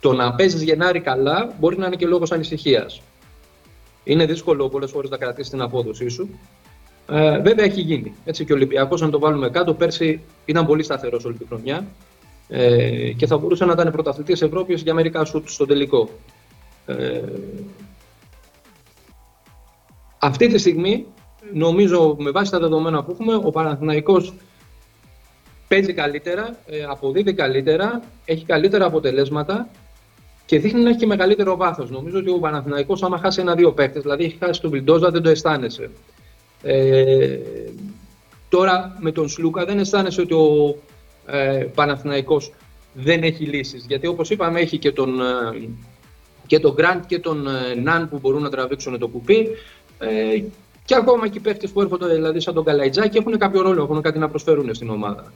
[0.00, 3.00] το να παίζεις Γενάρη καλά μπορεί να είναι και λόγος ανησυχίας.
[4.04, 6.28] Είναι δύσκολο πολλές φορές να κρατήσεις την απόδοσή σου.
[7.10, 8.14] Ε, βέβαια έχει γίνει.
[8.24, 11.86] Έτσι και ο Ολυμπιακός, αν το βάλουμε κάτω, πέρσι ήταν πολύ σταθερός όλη τη χρονιά
[12.48, 16.08] ε, και θα μπορούσε να ήταν πρωταθλητής Ευρώπης για μερικά σουτ στο τελικό.
[16.86, 17.22] Ε,
[20.18, 21.06] αυτή τη στιγμή,
[21.52, 24.34] νομίζω με βάση τα δεδομένα που έχουμε, ο Παναθηναϊκός
[25.68, 29.68] παίζει καλύτερα, ε, αποδίδει καλύτερα, έχει καλύτερα αποτελέσματα
[30.48, 31.90] και δείχνει να έχει και μεγαλύτερο βάθος.
[31.90, 35.28] Νομίζω ότι ο Παναθηναϊκός άμα χάσει ένα-δύο παίχτε, δηλαδή έχει χάσει τον Βιλντόζα, δεν το
[35.28, 35.90] αισθάνεσαι.
[36.62, 37.38] Ε,
[38.48, 40.76] τώρα με τον Σλούκα δεν αισθάνεσαι ότι ο
[41.26, 42.52] ε, Παναθηναϊκός
[42.94, 43.84] δεν έχει λύσεις.
[43.88, 45.68] Γιατί όπως είπαμε έχει και τον, ε,
[46.46, 49.48] και τον Γκραντ και τον ε, Ναν που μπορούν να τραβήξουν το κουπί.
[49.98, 50.42] Ε,
[50.84, 54.02] και ακόμα και οι παίχτες που έρχονται δηλαδή σαν τον Καλαϊτζάκη έχουν κάποιο ρόλο, έχουν
[54.02, 55.32] κάτι να προσφέρουν στην ομάδα.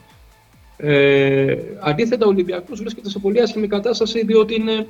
[0.77, 4.87] Ε, αντίθετα, ο Ολυμπιακός βρίσκεται σε πολύ άσχημη κατάσταση διότι είναι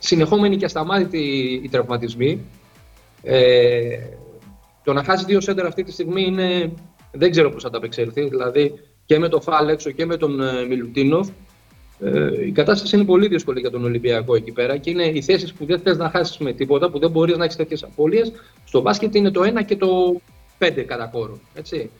[0.00, 1.18] συνεχόμενοι και ασταμάτητοι
[1.62, 2.40] οι τραυματισμοί.
[3.22, 3.98] Ε,
[4.84, 6.72] το να χάσει δύο σέντερ αυτή τη στιγμή είναι.
[7.12, 8.28] Δεν ξέρω πώς θα τα απεξέλθει.
[8.28, 8.72] Δηλαδή
[9.04, 11.28] και με τον Φάλ έξω και με τον ε, Μιλουτίνοφ.
[12.00, 15.52] Ε, η κατάσταση είναι πολύ δύσκολη για τον Ολυμπιακό εκεί πέρα και είναι οι θέσεις
[15.52, 18.32] που δεν θες να χάσεις με τίποτα, που δεν μπορείς να έχεις τέτοιες απώλειες.
[18.64, 20.20] Στο μπάσκετ είναι το 1 και το
[20.58, 21.38] 5 κατά κόρο.
[21.54, 21.90] Έτσι.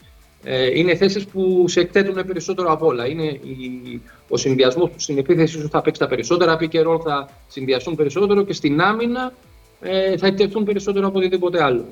[0.43, 3.07] Ε, είναι θέσεις που σε εκθέτουν περισσότερο από όλα.
[3.07, 7.29] Είναι η, ο συνδυασμός που στην επίθεση σου θα παίξει τα περισσότερα, pick and θα
[7.47, 9.33] συνδυαστούν περισσότερο και στην άμυνα
[9.81, 11.85] ε, θα εκτεθούν περισσότερο από οτιδήποτε άλλο.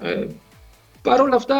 [0.00, 0.26] Ε,
[1.04, 1.56] Παρ' όλα αυτά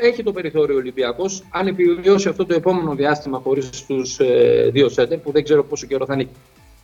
[0.00, 1.44] έχει το περιθώριο ο Ολυμπιακός.
[1.50, 5.86] Αν επιβιώσει αυτό το επόμενο διάστημα χωρίς τους ε, δύο σέντερ, που δεν ξέρω πόσο
[5.86, 6.28] καιρό θα είναι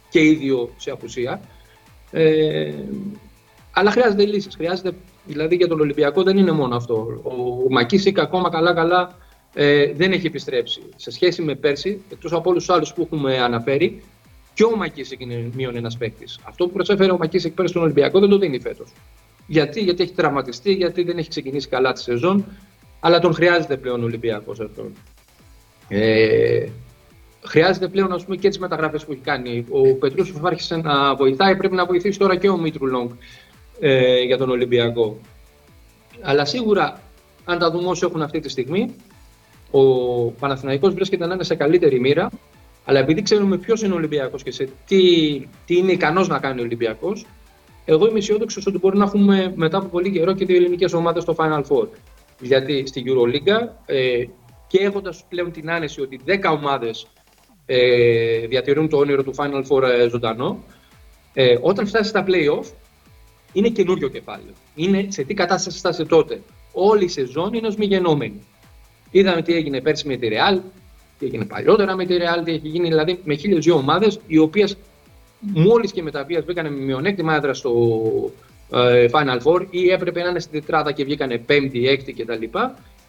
[0.08, 1.40] και οι δύο σε απουσία.
[2.10, 2.72] Ε,
[3.72, 4.54] αλλά χρειάζεται λύσεις.
[4.54, 4.92] Χρειάζεται,
[5.30, 7.20] δηλαδή για τον Ολυμπιακό δεν είναι μόνο αυτό.
[7.22, 7.32] Ο,
[7.64, 9.16] ο Μακίσικ ακόμα καλά-καλά
[9.54, 10.82] ε, δεν έχει επιστρέψει.
[10.96, 14.02] Σε σχέση με πέρσι, εκτός από όλους τους άλλους που έχουμε αναφέρει,
[14.54, 16.38] και ο Μακίσικ είναι μείον ένας παίκτης.
[16.42, 18.92] Αυτό που προσέφερε ο Μακίσικ πέρσι στον Ολυμπιακό δεν το δίνει φέτος.
[19.46, 22.44] Γιατί, γιατί έχει τραυματιστεί, γιατί δεν έχει ξεκινήσει καλά τη σεζόν,
[23.00, 24.92] αλλά τον χρειάζεται πλέον ο Ολυμπιακός αυτόν.
[25.88, 26.66] Ε,
[27.44, 29.66] χρειάζεται πλέον ας πούμε, και τις μεταγραφές που έχει κάνει.
[29.70, 33.10] Ο Πετρούσεφ άρχισε να βοηθάει, πρέπει να βοηθήσει τώρα και ο Μήτρου-Λονγκ
[33.80, 35.18] ε, για τον Ολυμπιακό.
[36.20, 37.00] Αλλά σίγουρα,
[37.44, 38.94] αν τα δούμε όσο έχουν αυτή τη στιγμή,
[39.70, 39.82] ο
[40.30, 42.30] Παναθηναϊκός βρίσκεται να είναι σε καλύτερη μοίρα.
[42.84, 45.00] Αλλά επειδή ξέρουμε ποιος είναι ο Ολυμπιακός και σε τι,
[45.66, 47.26] τι είναι ικανός να κάνει ο Ολυμπιακός,
[47.84, 51.22] εγώ είμαι αισιόδοξος ότι μπορεί να έχουμε μετά από πολύ καιρό και δύο ελληνικές ομάδες
[51.22, 51.86] στο Final Four.
[52.40, 54.24] Γιατί στη Euroliga ε,
[54.66, 57.06] και έχοντας πλέον την άνεση ότι 10 ομάδες
[57.66, 60.64] ε, διατηρούν το όνειρο του Final Four ε, ζωντανό,
[61.34, 62.64] ε, όταν φτάσει στα playoff
[63.52, 64.52] είναι καινούριο κεφάλαιο.
[64.74, 66.40] Είναι σε τι κατάσταση στάσε τότε.
[66.72, 68.40] Όλη η σεζόν είναι ως μη γενόμενη.
[69.10, 70.58] Είδαμε τι έγινε πέρσι με τη Real,
[71.18, 74.38] τι έγινε παλιότερα με τη Real, τι έχει γίνει δηλαδή με χίλιες δύο ομάδες, οι
[74.38, 74.76] οποίες
[75.40, 77.72] μόλις και με τα οποία βγήκαν με μειονέκτημα έδρα στο
[78.72, 82.58] ε, Final Four ή έπρεπε να είναι στην τετράδα και βγήκαν πέμπτη, έκτη κτλ.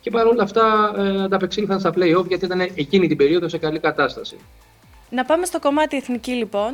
[0.02, 4.36] Και παρόλα αυτά ε, ανταπεξήλθαν στα play-off γιατί ήταν εκείνη την περίοδο σε καλή κατάσταση.
[5.10, 6.74] Να πάμε στο κομμάτι εθνική λοιπόν.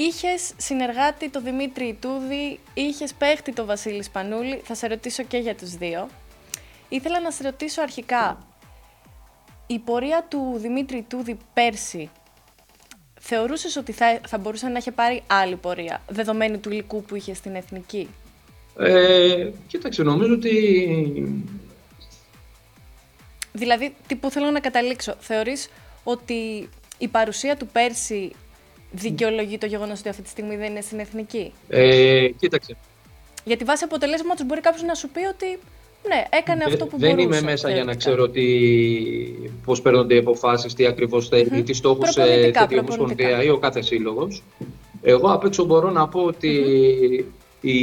[0.00, 4.60] Είχες συνεργάτη το Δημήτρη Ιτούδη, είχες παίχτη το Βασίλη Σπανούλη.
[4.64, 6.08] Θα σε ρωτήσω και για τους δύο.
[6.88, 8.46] Ήθελα να σε ρωτήσω αρχικά,
[9.66, 12.10] η πορεία του Δημήτρη Ιτούδη πέρσι
[13.20, 17.34] θεωρούσες ότι θα, θα μπορούσε να έχει πάρει άλλη πορεία, δεδομένη του υλικού που είχε
[17.34, 18.08] στην Εθνική;
[18.78, 21.44] Ε, κοίταξε, νομίζω ότι...
[23.52, 25.68] Δηλαδή, τι που θέλω να καταλήξω, θεωρείς
[26.04, 28.32] ότι η παρουσία του πέρσι
[28.90, 31.52] δικαιολογεί το γεγονός ότι αυτή τη στιγμή δεν είναι στην Εθνική.
[31.68, 32.76] Ε, κοίταξε.
[33.44, 35.58] Γιατί βάσει αποτελέσματος μπορεί κάποιος να σου πει ότι
[36.08, 37.28] ναι, έκανε αυτό που δεν μπορούσε.
[37.28, 38.44] Δεν είμαι μέσα για να ξέρω τι,
[39.64, 41.64] πώς παίρνονται οι αποφάσεις, τι ακριβώς θέλει, mm-hmm.
[41.64, 44.42] τι στόχους θέτει η Ομοσπονδία ή ο κάθε σύλλογος.
[45.02, 46.50] Εγώ απ' έξω μπορώ να πω ότι
[47.60, 47.78] η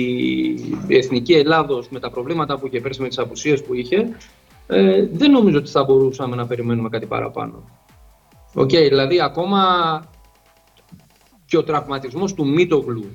[0.88, 4.10] Εθνική Ελλάδος με τα προβλήματα που είχε πέρσι με τις απουσίες που είχε,
[4.68, 7.64] ε, δεν νομίζω ότι θα μπορούσαμε να περιμένουμε κάτι παραπάνω.
[8.54, 9.60] OK, okay, δηλαδή ακόμα
[11.46, 13.06] και ο τραυματισμός του Μίτογλου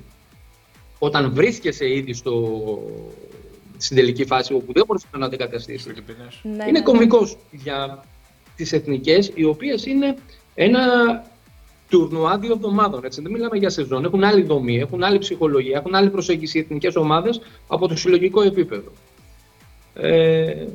[0.99, 2.57] όταν βρίσκεσαι ήδη στο,
[3.77, 5.93] στην τελική φάση όπου δεν μπορούσε να αντικαταστήσεις.
[6.43, 8.05] Ναι, είναι ναι, κομβικός για
[8.55, 10.15] τις εθνικές οι οποίες είναι
[10.55, 10.81] ένα
[11.89, 13.03] τουρνουά δύο εβδομάδων.
[13.03, 13.21] Έτσι.
[13.21, 14.05] Δεν μιλάμε για σεζόν.
[14.05, 18.41] Έχουν άλλη δομή, έχουν άλλη ψυχολογία, έχουν άλλη προσέγγιση οι εθνικές ομάδες από το συλλογικό
[18.41, 18.91] επίπεδο.
[19.93, 20.65] Ε,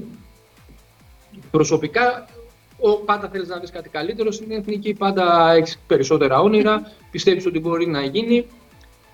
[1.50, 2.28] προσωπικά
[2.80, 7.58] ο, πάντα θέλεις να δει κάτι καλύτερο στην εθνική, πάντα έχεις περισσότερα όνειρα, πιστεύεις ότι
[7.58, 8.46] μπορεί να γίνει.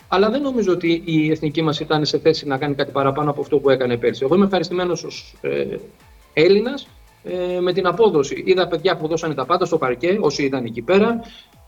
[0.09, 3.41] Αλλά δεν νομίζω ότι η εθνική μας ήταν σε θέση να κάνει κάτι παραπάνω από
[3.41, 4.25] αυτό που έκανε πέρσι.
[4.25, 5.77] Εγώ είμαι ευχαριστημένος ως ε,
[6.33, 6.89] Έλληνας
[7.25, 8.43] ε, με την απόδοση.
[8.47, 11.21] Είδα παιδιά που δώσανε τα πάντα στο παρκέ, όσοι ήταν εκεί πέρα.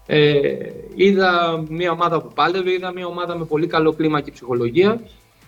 [0.06, 0.40] Ε,
[0.94, 5.00] είδα μια ομάδα που πάλευε, είδα μια ομάδα με πολύ καλό κλίμα και ψυχολογία.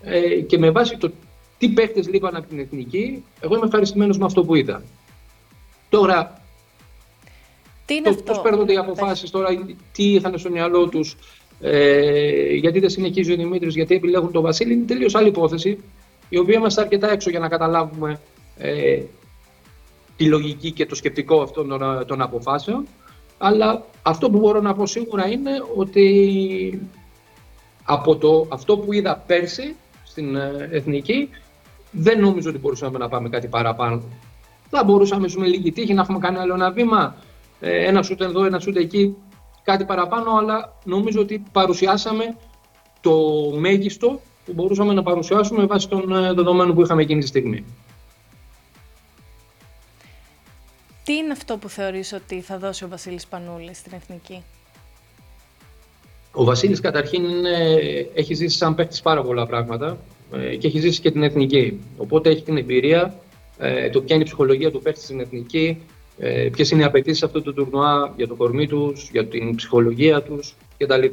[0.02, 1.10] Ε, και με βάση το
[1.58, 4.82] τι παίχτες λείπαν από την εθνική, εγώ είμαι ευχαριστημένος με αυτό που είδα.
[5.88, 6.40] Τώρα,
[7.84, 9.48] τι είναι το, πώς παίρνονται οι αποφάσεις τώρα,
[9.92, 11.16] τι είχαν στο μυαλό τους,
[11.60, 15.78] ε, γιατί δεν συνεχίζει ο Δημήτρης, γιατί επιλέγουν τον Βασίλη, είναι τελείως άλλη υπόθεση,
[16.28, 18.20] η οποία είμαστε αρκετά έξω για να καταλάβουμε
[18.58, 19.02] ε,
[20.16, 22.86] τη λογική και το σκεπτικό αυτών των, των αποφάσεων.
[23.38, 26.88] Αλλά αυτό που μπορώ να πω σίγουρα είναι ότι
[27.84, 31.28] από το, αυτό που είδα πέρσι στην ε, Εθνική,
[31.90, 34.02] δεν νομίζω ότι μπορούσαμε να πάμε κάτι παραπάνω.
[34.70, 37.16] Θα μπορούσαμε με λίγη τύχη να έχουμε κάνει άλλο ένα βήμα,
[37.60, 39.16] ε, ένα σούτ εδώ, ένα σούτ εκεί,
[39.62, 42.36] κάτι παραπάνω, αλλά νομίζω ότι παρουσιάσαμε
[43.00, 43.18] το
[43.58, 47.64] μέγιστο που μπορούσαμε να παρουσιάσουμε βάσει των ε, δεδομένων που είχαμε εκείνη τη στιγμή.
[51.04, 54.42] Τι είναι αυτό που θεωρείς ότι θα δώσει ο Βασίλης Πανούλης στην Εθνική;
[56.32, 57.24] Ο Βασίλης καταρχήν
[58.14, 59.98] έχει ζήσει σαν παίχτης πάρα πολλά πράγματα
[60.32, 61.80] ε, και έχει ζήσει και την Εθνική.
[61.96, 63.14] Οπότε έχει την εμπειρία
[63.58, 65.82] ε, το ποια είναι η ψυχολογία του παίχτη στην εθνική,
[66.18, 70.22] ε, ποιες είναι οι απαιτήσεις αυτού του τουρνουά για το κορμί τους, για την ψυχολογία
[70.22, 71.04] τους κτλ.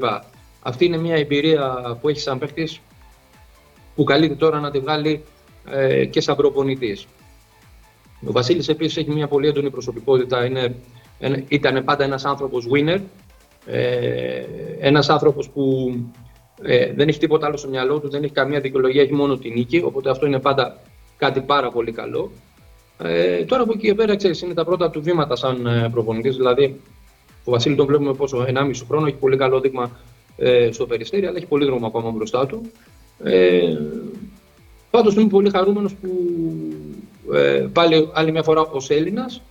[0.62, 2.70] Αυτή είναι μια εμπειρία που έχει σαν παίχτη
[3.96, 5.24] που καλείται τώρα να τη βγάλει
[5.70, 7.08] ε, και σαν προπονητής.
[8.28, 10.46] Ο Βασίλης επίσης έχει μια πολύ έντονη προσωπικότητα.
[10.46, 10.76] Είναι,
[11.48, 13.00] ήταν πάντα ένας άνθρωπος winner.
[13.66, 14.44] Ε,
[14.80, 15.94] ένας άνθρωπος που
[16.62, 19.54] ε, δεν έχει τίποτα άλλο στο μυαλό του, δεν έχει καμία δικαιολογία, έχει μόνο την
[19.54, 19.82] νίκη.
[19.86, 20.80] Οπότε αυτό είναι πάντα
[21.18, 22.32] κάτι πάρα πολύ καλό.
[22.98, 26.36] Ε, τώρα από εκεί και πέρα, ξέρεις, είναι τα πρώτα του βήματα σαν ε, προπονητής.
[26.36, 26.80] Δηλαδή,
[27.44, 29.92] ο Βασίλη τον βλέπουμε πόσο 1,5 χρόνο, έχει πολύ καλό δείγμα
[30.38, 32.72] ε, στο περιστέρι, αλλά έχει πολύ δρόμο ακόμα μπροστά του.
[33.24, 33.78] Ε,
[34.94, 36.10] Πάντως είμαι πολύ χαρούμενος που
[37.34, 39.42] ε, πάλι άλλη μια φορά ως Έλληνας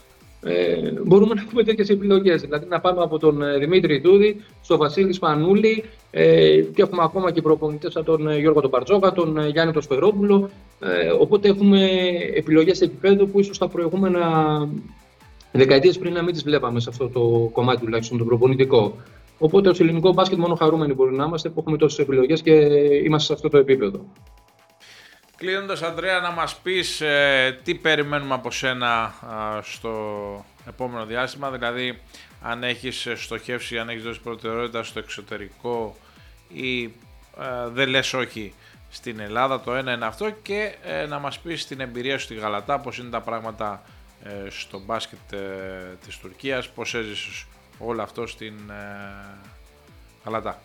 [0.45, 2.41] ε, μπορούμε να έχουμε τέτοιες επιλογές.
[2.41, 7.31] Δηλαδή να πάμε από τον ε, Δημήτρη Δούδη στο Βασίλη Σπανούλη ε, και έχουμε ακόμα
[7.31, 10.51] και προπονητές σαν τον ε, Γιώργο τον Παρτζόκα, τον ε, Γιάννη τον Σφερόπουλο.
[10.81, 11.89] Ε, οπότε έχουμε
[12.35, 14.21] επιλογές σε επίπεδο που ίσως τα προηγούμενα
[15.53, 18.95] δεκαετίες πριν να μην τις βλέπαμε σε αυτό το κομμάτι τουλάχιστον το προπονητικό.
[19.39, 22.53] Οπότε ως ελληνικό μπάσκετ μόνο χαρούμενοι μπορεί να είμαστε που έχουμε τόσες επιλογές και
[23.05, 24.05] είμαστε σε αυτό το επίπεδο.
[25.43, 29.15] Κλείνοντας, Αντρέα, να μας πεις ε, τι περιμένουμε από σένα
[29.63, 32.01] στο επόμενο διάστημα, δηλαδή
[32.43, 35.97] αν έχεις στοχεύσει, αν έχεις δώσει προτεραιότητα στο εξωτερικό
[36.49, 36.91] ή ε,
[37.73, 38.55] δεν λες όχι
[38.91, 42.35] στην Ελλάδα, το ένα είναι αυτό και ε, να μας πεις την εμπειρία σου στη
[42.35, 43.83] Γαλατά, πώς είναι τα πράγματα
[44.49, 45.19] στο μπάσκετ
[46.05, 47.47] της Τουρκίας, πώς έζησες
[47.79, 48.55] όλο αυτό στην
[50.25, 50.63] Γαλατά.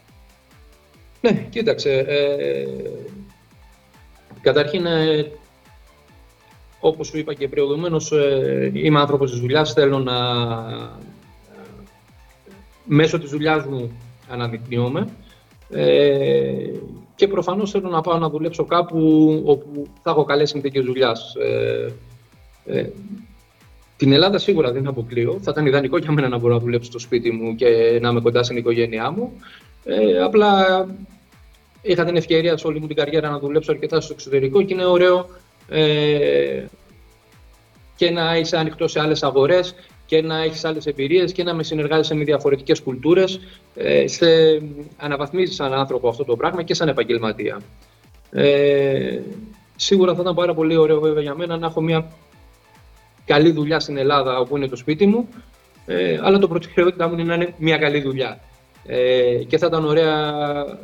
[1.22, 2.06] Ναι, κοίταξε,
[4.48, 5.32] Καταρχήν, ε,
[6.80, 10.16] όπως σου είπα και προηγουμένως, ε, είμαι άνθρωπος της δουλειάς, θέλω να...
[12.84, 13.92] Μέσω της δουλειάς μου
[14.30, 15.08] αναδεικνύομαι
[15.70, 16.72] ε,
[17.16, 19.00] και προφανώς θέλω να πάω να δουλέψω κάπου
[19.46, 21.36] όπου θα έχω καλές συνθήκες δουλειάς.
[21.36, 21.94] Ε,
[22.66, 22.90] ε,
[23.98, 25.40] την Ελλάδα σίγουρα δεν αποκλείω.
[25.42, 28.22] Θα ήταν ιδανικό για μένα να μπορώ να δουλέψω στο σπίτι μου και να είμαι
[28.22, 29.32] κοντά στην οικογένειά μου.
[29.84, 30.86] Ε, απλά
[31.82, 34.86] είχα την ευκαιρία σε όλη μου την καριέρα να δουλέψω αρκετά στο εξωτερικό και είναι
[34.86, 35.30] ωραίο
[35.70, 36.66] ε,
[37.96, 41.63] και να είσαι ανοιχτό σε άλλες αγορές και να έχεις άλλες εμπειρίες και να με
[41.63, 43.40] συνεργάζεσαι με διαφορετικές κουλτούρες.
[43.76, 44.26] Ε, σε
[44.98, 47.62] αναβαθμίζεις σαν άνθρωπο αυτό το πράγμα και σαν επαγγελματία.
[48.32, 49.20] Ε,
[49.76, 52.12] σίγουρα θα ήταν πάρα πολύ ωραίο βέβαια για μένα να έχω μια
[53.26, 55.30] καλή δουλειά στην Ελλάδα όπου είναι το σπίτι μου,
[55.86, 58.40] ε, αλλά το προτεραιότητά μου είναι να είναι μια καλή δουλειά.
[58.86, 60.34] Ε, και θα ήταν ωραία,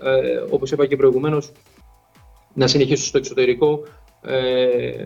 [0.04, 1.52] ε, όπως είπα και προηγουμένως,
[2.54, 3.84] να συνεχίσω στο εξωτερικό
[4.22, 5.06] ε,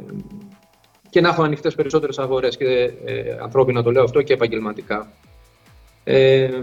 [1.10, 5.12] και να έχω ανοιχτές περισσότερες αγορές και ε, ανθρώπινα το λέω αυτό και επαγγελματικά.
[6.04, 6.62] Ε,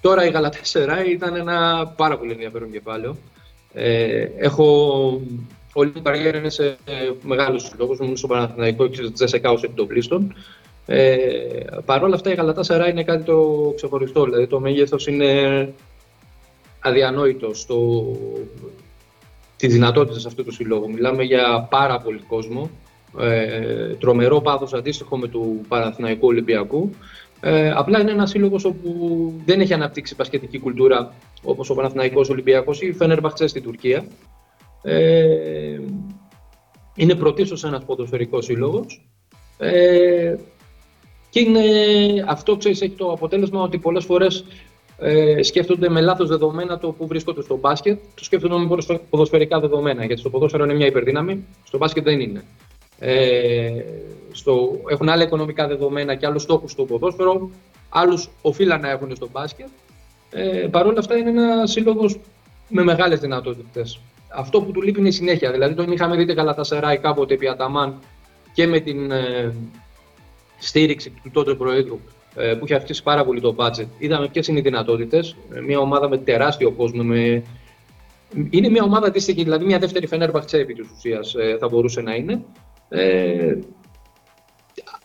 [0.00, 3.16] τώρα η Γαλατέσσερα ήταν ένα πάρα πολύ ενδιαφέρον κεφάλαιο.
[3.72, 5.20] Ε, έχω
[5.72, 6.76] όλη την καριέρα είναι σε
[7.22, 10.34] μεγάλους λόγους, ήμουν στο Παναθηναϊκό και στο Τζεσεκάους επιτοπλίστων.
[10.86, 11.26] Ε,
[11.84, 15.72] Παρ' όλα αυτά η Γαλατά Σαρά είναι κάτι το ξεχωριστό, δηλαδή το μέγεθος είναι
[16.80, 18.06] αδιανόητο στο,
[19.56, 20.90] τις δυνατότητες αυτού του συλλόγου.
[20.90, 22.70] Μιλάμε για πάρα πολύ κόσμο,
[23.20, 26.90] ε, τρομερό πάθος αντίστοιχο με του Παναθηναϊκού Ολυμπιακού.
[27.40, 32.82] Ε, απλά είναι ένας σύλλογος όπου δεν έχει αναπτύξει πασχετική κουλτούρα όπως ο Παναθηναϊκός Ολυμπιακός
[32.82, 34.04] ή η Φενέρμπαχτσε στην Τουρκία.
[34.82, 35.78] Ε,
[36.96, 39.08] είναι πρωτίστως ένας ποδοσφαιρικός σύλλογος.
[39.58, 40.34] Ε,
[41.34, 41.60] και είναι,
[42.26, 44.44] αυτό ξέρεις, έχει το αποτέλεσμα ότι πολλές φορές
[44.98, 48.76] ε, σκέφτονται με λάθος δεδομένα το που βρίσκονται στο μπάσκετ, το σκέφτονται με
[49.10, 50.04] ποδοσφαιρικά δεδομένα.
[50.04, 52.44] Γιατί στο ποδόσφαιρο είναι μια υπερδύναμη, στο μπάσκετ δεν είναι.
[52.98, 53.70] Ε,
[54.32, 57.50] στο, έχουν άλλα οικονομικά δεδομένα και άλλους στόχους στο ποδόσφαιρο,
[57.88, 59.68] άλλους οφείλαν να έχουν στο μπάσκετ.
[60.30, 62.20] Ε, Παρ' όλα αυτά είναι ένα σύλλογος
[62.68, 64.00] με μεγάλες δυνατότητες.
[64.28, 65.50] Αυτό που του λείπει είναι η συνέχεια.
[65.50, 67.98] Δηλαδή τον είχαμε δει καλά τα Σεράι κάποτε επί Αταμάν
[68.52, 69.54] και με την ε,
[70.66, 71.98] στήριξη του τότε Προέδρου
[72.34, 73.86] ε, που είχε αυξήσει πάρα πολύ το budget.
[73.98, 75.36] Είδαμε ποιες είναι οι δυνατότητες.
[75.54, 77.02] Ε, μια ομάδα με τεράστιο κόσμο.
[77.02, 77.42] Με...
[78.50, 82.14] Είναι μια ομάδα αντίστοιχη, δηλαδή μια δεύτερη Φενέρμπαχτσε επί της ουσίας ε, θα μπορούσε να
[82.14, 82.44] είναι.
[82.88, 83.58] Ε,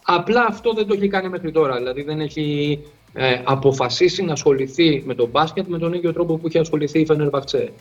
[0.03, 1.77] απλά αυτό δεν το έχει κάνει μέχρι τώρα.
[1.77, 2.79] Δηλαδή δεν έχει
[3.13, 7.05] ε, αποφασίσει να ασχοληθεί με το μπάσκετ με τον ίδιο τρόπο που είχε ασχοληθεί η
[7.05, 7.71] Φενέρμπαχτσε.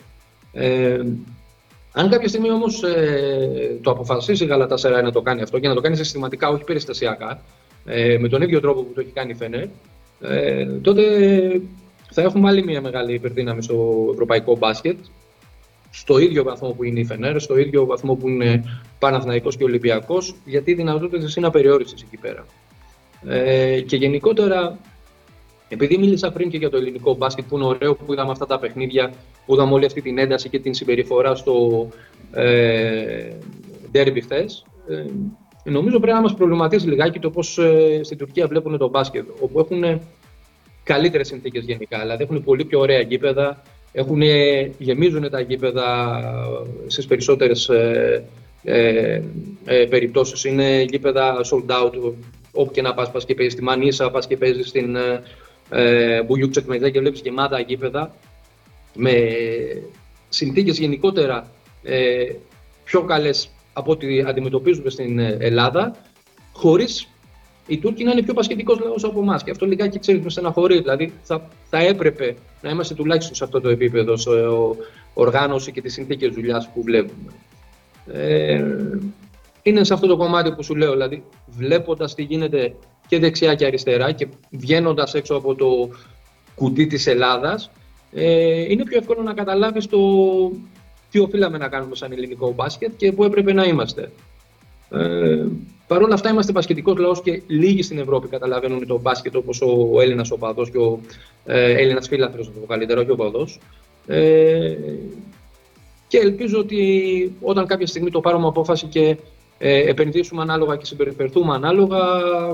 [0.53, 0.99] Ε,
[1.93, 5.73] αν κάποια στιγμή όμως ε, το αποφασίσει η Γαλατασέρα να το κάνει αυτό και να
[5.73, 7.41] το κάνει συστηματικά, όχι περιστασιακά,
[7.91, 9.67] ε, με τον ίδιο τρόπο που το έχει κάνει η Φενέρ,
[10.21, 11.03] ε, τότε
[12.11, 14.97] θα έχουμε άλλη μια μεγάλη υπερδύναμη στο ευρωπαϊκό μπάσκετ,
[15.91, 18.63] στο ίδιο βαθμό που είναι η Φενέρ, στο ίδιο βαθμό που είναι
[18.99, 22.45] Παναθηναϊκός και Ολυμπιακός, γιατί οι δυνατότητες είναι απεριόριστες εκεί πέρα.
[23.27, 24.77] Ε, και γενικότερα,
[25.69, 28.59] επειδή μίλησα πριν και για το ελληνικό μπάσκετ που είναι ωραίο, που είδαμε αυτά τα
[28.59, 29.13] παιχνίδια,
[29.45, 31.87] που είδαμε όλη αυτή την ένταση και την συμπεριφορά στο
[32.31, 33.31] ε,
[33.93, 35.05] derby χθες, ε,
[35.63, 39.59] Νομίζω πρέπει να μα προβληματίσει λιγάκι το πώς ε, στην Τουρκία βλέπουν το μπάσκετ, όπου
[39.59, 40.01] έχουν
[40.83, 41.99] καλύτερες συνθήκες γενικά.
[41.99, 44.21] Δηλαδή έχουν πολύ πιο ωραία γήπεδα, έχουν,
[44.77, 46.19] γεμίζουν τα γήπεδα
[46.87, 48.23] στις περισσότερες ε,
[48.63, 49.21] ε,
[49.65, 50.43] ε περιπτώσεις.
[50.43, 52.13] Είναι γήπεδα sold out,
[52.51, 54.95] όπου και να πας, πας και παίζεις στη Μανίσα, πας και παίζεις στην
[55.69, 58.15] ε, Μπουγιούκ και βλέπεις γεμάτα γήπεδα
[58.95, 59.11] με
[60.29, 61.51] συνθήκες γενικότερα
[61.83, 62.25] ε,
[62.83, 65.95] πιο καλές από ό,τι αντιμετωπίζουμε στην ε, Ελλάδα,
[66.53, 67.07] χωρίς
[67.67, 69.43] οι Τούρκοι να είναι πιο πασχετικός λαός από εμάς.
[69.43, 70.79] Και αυτό λιγάκι ξέρεις με στεναχωρεί.
[70.79, 74.29] Δηλαδή θα, θα έπρεπε να είμαστε τουλάχιστον σε αυτό το επίπεδο, σε
[75.13, 77.31] οργάνωση και τις συνθήκες δουλειάς που βλέπουμε.
[78.13, 78.63] Ε,
[79.61, 82.75] είναι σε αυτό το κομμάτι που σου λέω, δηλαδή βλέποντας τι γίνεται
[83.07, 85.89] και δεξιά και αριστερά και βγαίνοντας έξω από το
[86.55, 87.71] κουτί της Ελλάδας,
[88.13, 89.99] ε, είναι πιο εύκολο να καταλάβεις το
[91.11, 94.11] τι οφείλαμε να κάνουμε σαν ελληνικό μπάσκετ και πού έπρεπε να είμαστε.
[94.89, 95.45] Ε,
[95.89, 100.01] Παρ' όλα αυτά, είμαστε μπασκετικό λαός και λίγοι στην Ευρώπη καταλαβαίνουν το μπάσκετ όπως ο
[100.01, 100.99] Έλληνας οπαδός και ο
[101.45, 103.47] ε, Έλληνας φίλαθρο, το καλύτερο, και ο οπαδό.
[104.07, 104.75] Ε,
[106.07, 109.17] και ελπίζω ότι όταν κάποια στιγμή το πάρουμε απόφαση και
[109.57, 111.99] ε, επενδύσουμε ανάλογα και συμπεριφερθούμε ανάλογα,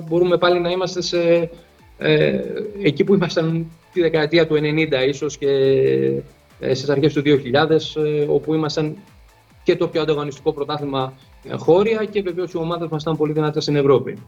[0.07, 1.49] μπορούμε πάλι να είμαστε σε,
[1.97, 2.39] ε,
[2.81, 6.23] εκεί που ήμασταν τη δεκαετία του 90 ίσως και ε,
[6.59, 8.97] στις αρχές του 2000, ε, όπου ήμασταν
[9.63, 11.13] και το πιο ανταγωνιστικό πρωτάθλημα
[11.43, 14.23] ε, χώρια και βεβαίως οι ομάδες μας ήταν πολύ δυνατές στην Ευρώπη.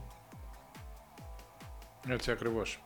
[2.09, 2.79] Έτσι ακριβώς.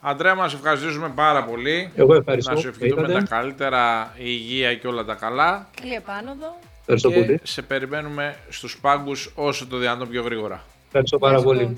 [0.00, 1.92] Αντρέα, μας ευχαριστήσουμε πάρα πολύ.
[1.94, 2.52] Εγώ ευχαριστώ.
[2.52, 5.68] Να σου ευχηθούμε τα καλύτερα, η υγεία και όλα τα καλά.
[5.80, 6.56] Καλή επάνωδο.
[6.80, 7.40] Ευχαριστώ και πολύ.
[7.42, 10.64] σε περιμένουμε στους πάγκους όσο το δυνατόν πιο γρήγορα.
[10.86, 11.76] Ευχαριστώ πάρα πολύ.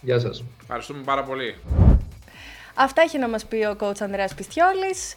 [0.00, 0.44] Γεια σας.
[0.62, 1.54] Ευχαριστούμε πάρα πολύ.
[2.74, 5.16] Αυτά έχει να μας πει ο coach Ανδρέας Πιστιόλης.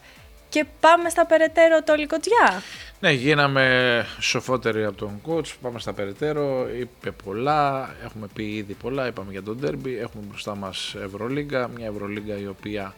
[0.52, 2.62] Και πάμε στα περαιτέρω το λικοτζιά.
[3.00, 9.08] Ναι, γίναμε σοφότεροι από τον coach, πάμε στα περαιτέρω, είπε πολλά, έχουμε πει ήδη πολλά,
[9.08, 12.94] είπαμε για τον Derby, έχουμε μπροστά μας Ευρωλίγκα, μια Ευρωλίγκα η οποία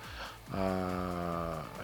[0.52, 0.60] α,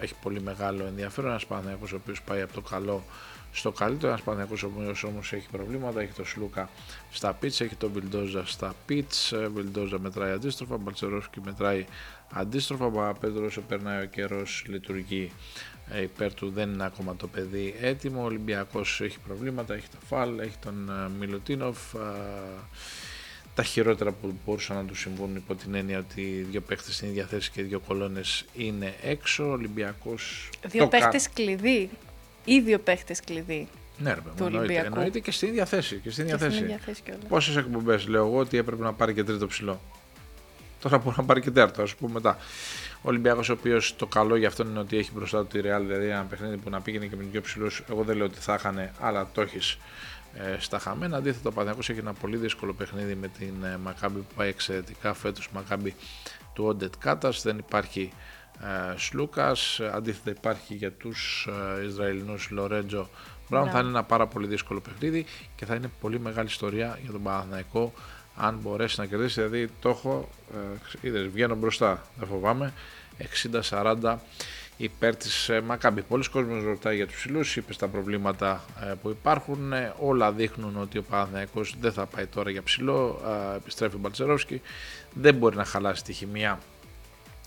[0.00, 3.04] έχει πολύ μεγάλο ενδιαφέρον, ένας Παναθηναϊκός ο οποίος πάει από το καλό
[3.52, 6.70] στο καλύτερο, ένας Παναθηναϊκός ο οποίος όμως έχει προβλήματα, έχει το Σλούκα
[7.10, 11.86] στα πίτς, έχει τον Βιλντόζα στα πίτς, Βιλντόζα μετράει αντίστροφα, Μπαλτσερόσκι μετράει
[12.32, 15.32] Αντίστροφα, Παπαπέτρο όσο περνάει ο καιρός λειτουργεί
[15.90, 18.22] ε, υπέρ του, δεν είναι ακόμα το παιδί έτοιμο.
[18.22, 21.78] Ο Ολυμπιακός έχει προβλήματα, έχει το Φαλ, έχει τον ε, Μιλουτίνοφ.
[23.54, 27.26] Τα χειρότερα που μπορούσαν να του συμβούν υπό την έννοια ότι δύο παίχτες στην ίδια
[27.26, 29.48] θέση και δύο κολόνες είναι έξω.
[29.48, 30.50] Ο Ολυμπιακός.
[30.66, 31.90] Δύο παίχτες κλειδί.
[32.50, 33.68] Ή δύο παίχτε κλειδί.
[33.98, 35.96] Ναι, ρε, του εννοείται, εννοείται και στην ίδια θέση.
[35.96, 36.78] Και στην ίδια θέση.
[36.84, 39.80] θέση Πόσες εκπομπές λέω εγώ ότι έπρεπε να πάρει και τρίτο ψηλό.
[40.80, 42.38] Τώρα μπορεί να πάρει και τέταρτο, ας πούμε μετά.
[42.96, 45.80] Ο Ολυμπιακός, ο οποίος το καλό για αυτόν είναι ότι έχει μπροστά του τη Real,
[45.80, 47.82] δηλαδή ένα παιχνίδι που να πήγαινε και με δύο ψηλούς.
[47.90, 49.78] Εγώ δεν λέω ότι θα είχαν, αλλά το έχεις
[50.34, 51.16] ε, στα χαμένα.
[51.16, 55.14] Αντίθετα, ο Παναθηναϊκός έχει ένα πολύ δύσκολο παιχνίδι με την ε, Μακάμπη που πάει εξαιρετικά
[55.14, 55.48] φέτος.
[55.52, 55.94] Μακάμπη
[56.52, 58.16] του Όντετ Κάτας, δεν υπάρχει ε,
[58.96, 61.48] Σλούκας, αντίθετα υπάρχει για τους
[61.80, 63.08] ε, Ισραηλινούς Λορέτζο
[63.48, 63.70] Μπράουν.
[63.70, 67.22] Θα είναι ένα πάρα πολύ δύσκολο παιχνίδι και θα είναι πολύ μεγάλη ιστορία για τον
[67.22, 67.92] Παναθηναϊκό
[68.36, 69.42] αν μπορέσει να κερδίσει.
[69.42, 70.28] Δηλαδή το έχω,
[71.02, 72.72] ε, είδες, βγαίνω μπροστά, δεν φοβάμαι,
[73.70, 74.16] 60-40
[74.76, 76.02] υπέρ της ε, Μακάμπη.
[76.02, 79.72] Πολλοί κόσμοι ρωτάει για τους ψηλούς, είπες τα προβλήματα ε, που υπάρχουν.
[79.72, 83.20] Ε, όλα δείχνουν ότι ο Παναθηναϊκός δεν θα πάει τώρα για ψηλό.
[83.56, 84.60] Επιστρέφει ο Μπαλτσερόφσκι.
[85.14, 86.58] Δεν μπορεί να χαλάσει τη χημεία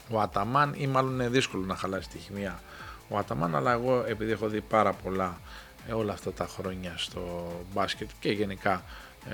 [0.10, 2.60] ο Αταμάν ή μάλλον είναι δύσκολο να χαλάσει τη χημεία
[3.10, 5.38] ο Αταμάν αλλά εγώ επειδή έχω δει πάρα πολλά
[5.94, 8.84] όλα αυτά τα χρόνια στο μπάσκετ και γενικά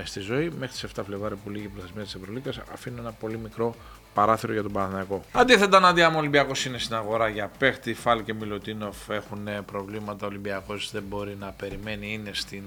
[0.03, 3.38] στη ζωή μέχρι τις 7 Φλεβάρι που λύγει η προθεσμία της Ευρωλίκας αφήνω ένα πολύ
[3.38, 3.76] μικρό
[4.14, 5.24] παράθυρο για τον Παναθηναϊκό.
[5.32, 7.93] Αντίθετα, Αντία μου Ολυμπιακός είναι στην αγορά για παίχτη.
[7.93, 10.26] Φάλ και Μιλωτίνοφ έχουν προβλήματα.
[10.26, 12.64] Ο Ολυμπιακός δεν μπορεί να περιμένει, είναι στην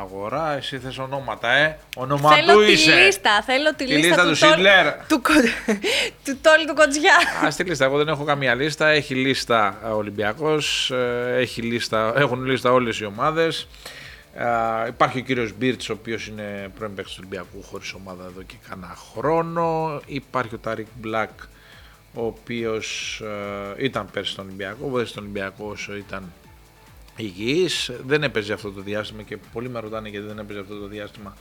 [0.00, 0.56] αγορά.
[0.56, 2.90] Εσύ θες ονόματα, ε; Ονόμα θέλω του είσαι.
[2.90, 4.92] Τη λίστα, θέλω τη, τη λίστα, του, του Σίτλερ.
[5.08, 5.20] Του,
[6.24, 7.16] του Τόλι του Κοτζιά.
[7.44, 7.84] Α τη λίστα.
[7.84, 8.88] Εγώ δεν έχω καμία λίστα.
[8.88, 10.92] Έχει λίστα Ολυμπιακός.
[11.36, 13.66] Έχει λίστα, έχουν λίστα όλες οι ομάδες.
[14.38, 18.42] Uh, υπάρχει ο κύριος Μπίρτς, ο οποίος είναι πρώην παίκτης του Ολυμπιακού χωρίς ομάδα εδώ
[18.42, 20.00] και κανένα χρόνο.
[20.06, 21.30] Υπάρχει ο Τάρικ Μπλακ,
[22.14, 26.32] ο οποίος uh, ήταν πέρσι στον Ολυμπιακό, βοήθησε στον Ολυμπιακό όσο ήταν
[27.16, 27.90] υγιής.
[28.06, 31.36] Δεν έπαιζε αυτό το διάστημα και πολλοί με ρωτάνε γιατί δεν έπαιζε αυτό το διάστημα.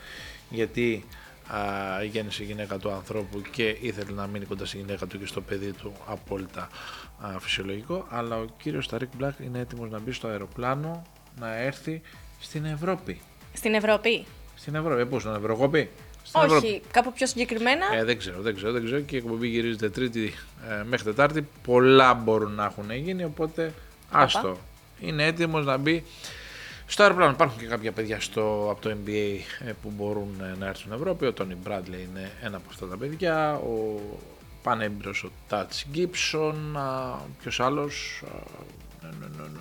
[0.50, 1.06] Γιατί
[1.52, 5.26] uh, γέννησε η γυναίκα του ανθρώπου και ήθελε να μείνει κοντά στη γυναίκα του και
[5.26, 6.70] στο παιδί του απόλυτα
[7.24, 8.08] uh, φυσιολογικό.
[8.10, 11.02] Αλλά ο κύριος Τάρικ Μπλακ είναι έτοιμος να μπει στο αεροπλάνο,
[11.39, 12.02] να έρθει
[12.44, 13.22] στην Ευρώπη.
[13.54, 14.26] Στην Ευρώπη;
[14.56, 15.89] Στην Ευρώπη, ε, πού, στην Ευρωκόπη;
[16.24, 16.82] Στην Όχι, Ευρώπη.
[16.91, 19.00] κάπου πιο συγκεκριμένα; Ε, δεν ξέρω, δεν ξέρω, δεν ξέρω.
[19.00, 20.34] Και η εκπομπή γυρίζεται Τρίτη
[20.70, 21.48] ε, μέχρι Τετάρτη.
[21.64, 23.74] Πολλά μπορούν να έχουν γίνει, οπότε
[24.12, 24.58] άστο.
[25.00, 26.04] Είναι έτοιμος να μπει
[26.86, 27.32] στο αεροπλάνο.
[27.32, 30.91] Υπάρχουν και κάποια παιδιά στο, από το NBA ε, που μπορούν ε, να έρθουν στην
[30.91, 31.26] Ευρώπη.
[31.26, 33.54] Ο Τόνι Μπράντλε είναι ένα από αυτά τα παιδιά.
[33.54, 34.00] Ο
[34.64, 36.78] πανέμπειρος ο Τάτς Γκίψον.
[37.41, 38.24] Ποιος άλλος.
[39.02, 39.60] Ναι, ναι, ναι, ναι.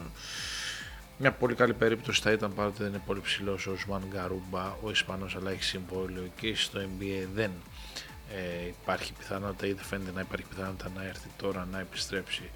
[1.18, 4.90] Μια πολύ καλή περίπτωση θα ήταν παρότι δεν είναι πολύ ψηλός ο Ουσμαν Γκαρούμπα, ο
[4.90, 7.50] Ισπανός, αλλά έχει συμβόλαιο και στο NBA δεν
[8.30, 12.50] ε, υπάρχει πιθανότητα ή δεν φαίνεται να υπάρχει πιθανότητα να έρθει τώρα να επιστρέψει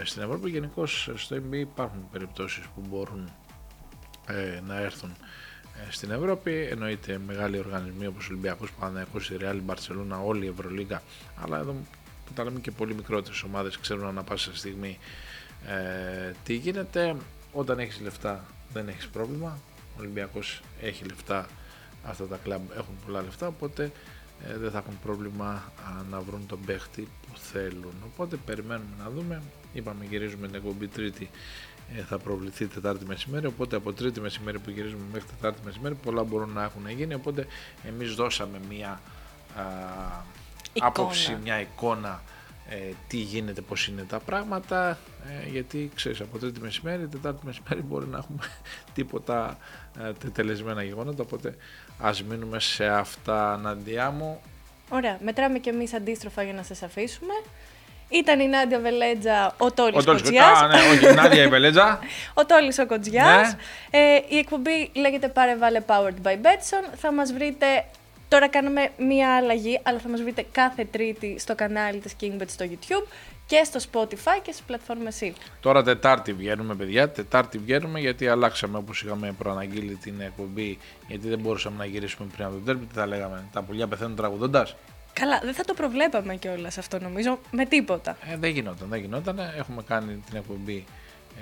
[0.00, 0.50] ε, στην Ευρώπη.
[0.50, 3.30] Γενικώς στο NBA υπάρχουν περιπτώσεις που μπορούν
[4.26, 5.16] ε, να έρθουν
[5.88, 6.68] ε, στην Ευρώπη.
[6.70, 11.02] Εννοείται μεγάλοι οργανισμοί όπως ο Ολυμπιακός Παναγιακό, η Real, η Μπαρσελόνα, όλη η Ευρωλίγα,
[11.42, 11.72] αλλά εδώ
[12.26, 14.98] που τα λέμε και πολύ μικρότερες ομάδες ξέρουν ανά πάσα στιγμή
[15.66, 17.16] ε, τι γίνεται.
[17.52, 19.58] Όταν έχεις λεφτά δεν έχεις πρόβλημα.
[19.96, 21.46] Ο Ολυμπιακός έχει λεφτά,
[22.04, 23.92] αυτά τα κλαμπ έχουν πολλά λεφτά, οπότε
[24.48, 25.72] ε, δεν θα έχουν πρόβλημα
[26.10, 27.94] να βρουν τον παίχτη που θέλουν.
[28.04, 29.42] Οπότε περιμένουμε να δούμε.
[29.72, 31.30] Είπαμε γυρίζουμε την εκπομπή Τρίτη
[31.96, 33.46] ε, θα προβληθεί Τετάρτη μεσημέρι.
[33.46, 37.14] Οπότε από Τρίτη μεσημέρι που γυρίζουμε μέχρι Τετάρτη μεσημέρι πολλά μπορούν να έχουν γίνει.
[37.14, 37.46] Οπότε
[37.84, 39.00] εμείς δώσαμε μία
[39.56, 39.62] α,
[40.80, 42.22] άποψη, μια εικόνα
[42.72, 42.76] ε,
[43.08, 44.98] τι γίνεται, πώς είναι τα πράγματα,
[45.28, 48.42] ε, γιατί ξέρεις από τρίτη μεσημέρι, τετάρτη μεσημέρι μπορεί να έχουμε
[48.94, 49.58] τίποτα
[50.00, 51.56] ε, τετελεσμένα γεγονότα, οπότε
[51.98, 54.40] ας μείνουμε σε αυτά Ναντιά μου.
[54.88, 57.32] Ωραία, μετράμε και εμείς αντίστροφα για να σας αφήσουμε.
[58.08, 60.60] Ήταν η Νάντια Βελέτζα, ο Τόλης ο Κοτζιάς.
[60.60, 61.98] ναι, όχι, η Νάντια η Βελέτζα.
[62.40, 63.52] ο Τόλης ο Κοτζιάς.
[63.52, 63.98] Ναι.
[63.98, 66.94] Ε, η εκπομπή λέγεται Πάρε Βάλε Powered by Betson.
[66.96, 67.84] Θα μας βρείτε
[68.30, 72.64] Τώρα κάνουμε μία αλλαγή, αλλά θα μας βρείτε κάθε Τρίτη στο κανάλι της KingBet στο
[72.68, 73.06] YouTube
[73.46, 75.32] και στο Spotify και στις πλατφόρμες C.
[75.60, 77.10] Τώρα Τετάρτη βγαίνουμε, παιδιά.
[77.10, 80.78] Τετάρτη βγαίνουμε γιατί αλλάξαμε όπως είχαμε προαναγγείλει την εκπομπή.
[81.06, 82.84] Γιατί δεν μπορούσαμε να γυρίσουμε πριν από το τέρμι.
[82.84, 84.76] Τι θα λέγαμε, τα πουλιά πεθαίνουν τραγουδώντας;
[85.12, 88.16] Καλά, δεν θα το προβλέπαμε κιόλας αυτό νομίζω με τίποτα.
[88.32, 89.38] Ε, δεν γινόταν, δεν γινόταν.
[89.56, 90.84] Έχουμε κάνει την εκπομπή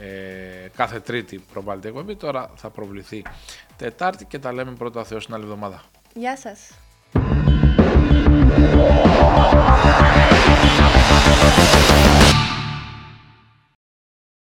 [0.00, 2.16] ε, κάθε Τρίτη προβάλλεται εκπομπή.
[2.16, 3.22] Τώρα θα προβληθεί
[3.76, 5.82] Τετάρτη και τα λέμε πρώτα Θεός την άλλη εβδομάδα.
[6.14, 6.70] Γεια σας.